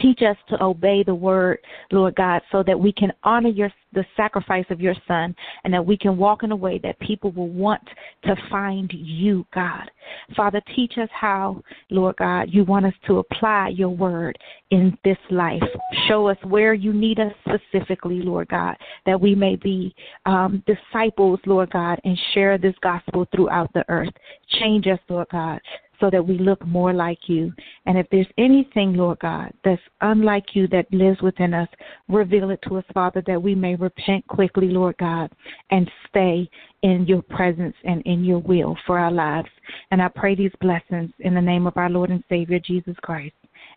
Teach 0.00 0.20
us 0.22 0.36
to 0.48 0.62
obey 0.62 1.02
the 1.02 1.14
word, 1.14 1.58
Lord 1.90 2.14
God, 2.14 2.42
so 2.50 2.62
that 2.62 2.78
we 2.78 2.92
can 2.92 3.12
honor 3.24 3.48
your 3.48 3.70
the 3.92 4.04
sacrifice 4.16 4.64
of 4.70 4.80
your 4.80 4.94
son 5.06 5.34
and 5.64 5.72
that 5.72 5.84
we 5.84 5.96
can 5.96 6.16
walk 6.16 6.42
in 6.42 6.52
a 6.52 6.56
way 6.56 6.78
that 6.82 6.98
people 7.00 7.30
will 7.32 7.48
want 7.48 7.82
to 8.24 8.34
find 8.50 8.90
you, 8.94 9.46
God. 9.54 9.90
Father, 10.36 10.62
teach 10.74 10.94
us 10.98 11.08
how, 11.12 11.62
Lord 11.90 12.16
God, 12.16 12.48
you 12.50 12.64
want 12.64 12.86
us 12.86 12.94
to 13.06 13.18
apply 13.18 13.68
your 13.68 13.90
word 13.90 14.38
in 14.70 14.96
this 15.04 15.18
life. 15.30 15.62
Show 16.08 16.26
us 16.28 16.38
where 16.44 16.74
you 16.74 16.92
need 16.92 17.20
us 17.20 17.32
specifically, 17.46 18.20
Lord 18.22 18.48
God, 18.48 18.76
that 19.06 19.20
we 19.20 19.34
may 19.34 19.56
be 19.56 19.94
um, 20.26 20.62
disciples, 20.66 21.40
Lord 21.46 21.70
God, 21.70 22.00
and 22.04 22.18
share 22.32 22.58
this 22.58 22.74
gospel 22.82 23.26
throughout 23.34 23.72
the 23.74 23.84
earth. 23.88 24.12
Change 24.60 24.86
us, 24.86 24.98
Lord 25.08 25.28
God, 25.30 25.60
so 26.02 26.10
that 26.10 26.26
we 26.26 26.36
look 26.36 26.66
more 26.66 26.92
like 26.92 27.28
you. 27.28 27.52
And 27.86 27.96
if 27.96 28.08
there's 28.10 28.26
anything, 28.36 28.94
Lord 28.94 29.20
God, 29.20 29.52
that's 29.64 29.80
unlike 30.00 30.46
you 30.54 30.66
that 30.68 30.92
lives 30.92 31.22
within 31.22 31.54
us, 31.54 31.68
reveal 32.08 32.50
it 32.50 32.58
to 32.66 32.78
us, 32.78 32.84
Father, 32.92 33.22
that 33.28 33.40
we 33.40 33.54
may 33.54 33.76
repent 33.76 34.26
quickly, 34.26 34.66
Lord 34.66 34.96
God, 34.98 35.30
and 35.70 35.88
stay 36.08 36.50
in 36.82 37.06
your 37.06 37.22
presence 37.22 37.76
and 37.84 38.02
in 38.02 38.24
your 38.24 38.40
will 38.40 38.76
for 38.84 38.98
our 38.98 39.12
lives. 39.12 39.48
And 39.92 40.02
I 40.02 40.08
pray 40.08 40.34
these 40.34 40.50
blessings 40.60 41.12
in 41.20 41.34
the 41.34 41.40
name 41.40 41.68
of 41.68 41.76
our 41.76 41.88
Lord 41.88 42.10
and 42.10 42.24
Savior, 42.28 42.58
Jesus 42.58 42.96
Christ. 43.02 43.36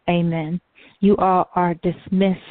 Amen. 0.10 0.60
You 1.02 1.16
all 1.18 1.52
are 1.56 1.76
dismissed. 1.76 2.42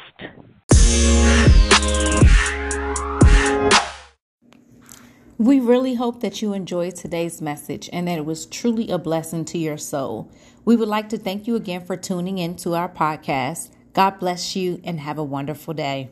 We 5.37 5.59
really 5.59 5.95
hope 5.95 6.21
that 6.21 6.41
you 6.41 6.53
enjoyed 6.53 6.95
today's 6.95 7.41
message 7.41 7.89
and 7.91 8.07
that 8.07 8.17
it 8.17 8.25
was 8.25 8.45
truly 8.45 8.89
a 8.89 8.97
blessing 8.97 9.43
to 9.45 9.57
your 9.57 9.77
soul. 9.77 10.31
We 10.63 10.77
would 10.77 10.87
like 10.87 11.09
to 11.09 11.17
thank 11.17 11.45
you 11.45 11.57
again 11.57 11.83
for 11.83 11.97
tuning 11.97 12.37
in 12.37 12.55
to 12.57 12.73
our 12.73 12.87
podcast. 12.87 13.69
God 13.91 14.17
bless 14.17 14.55
you 14.55 14.79
and 14.85 15.01
have 15.01 15.17
a 15.17 15.25
wonderful 15.25 15.73
day. 15.73 16.09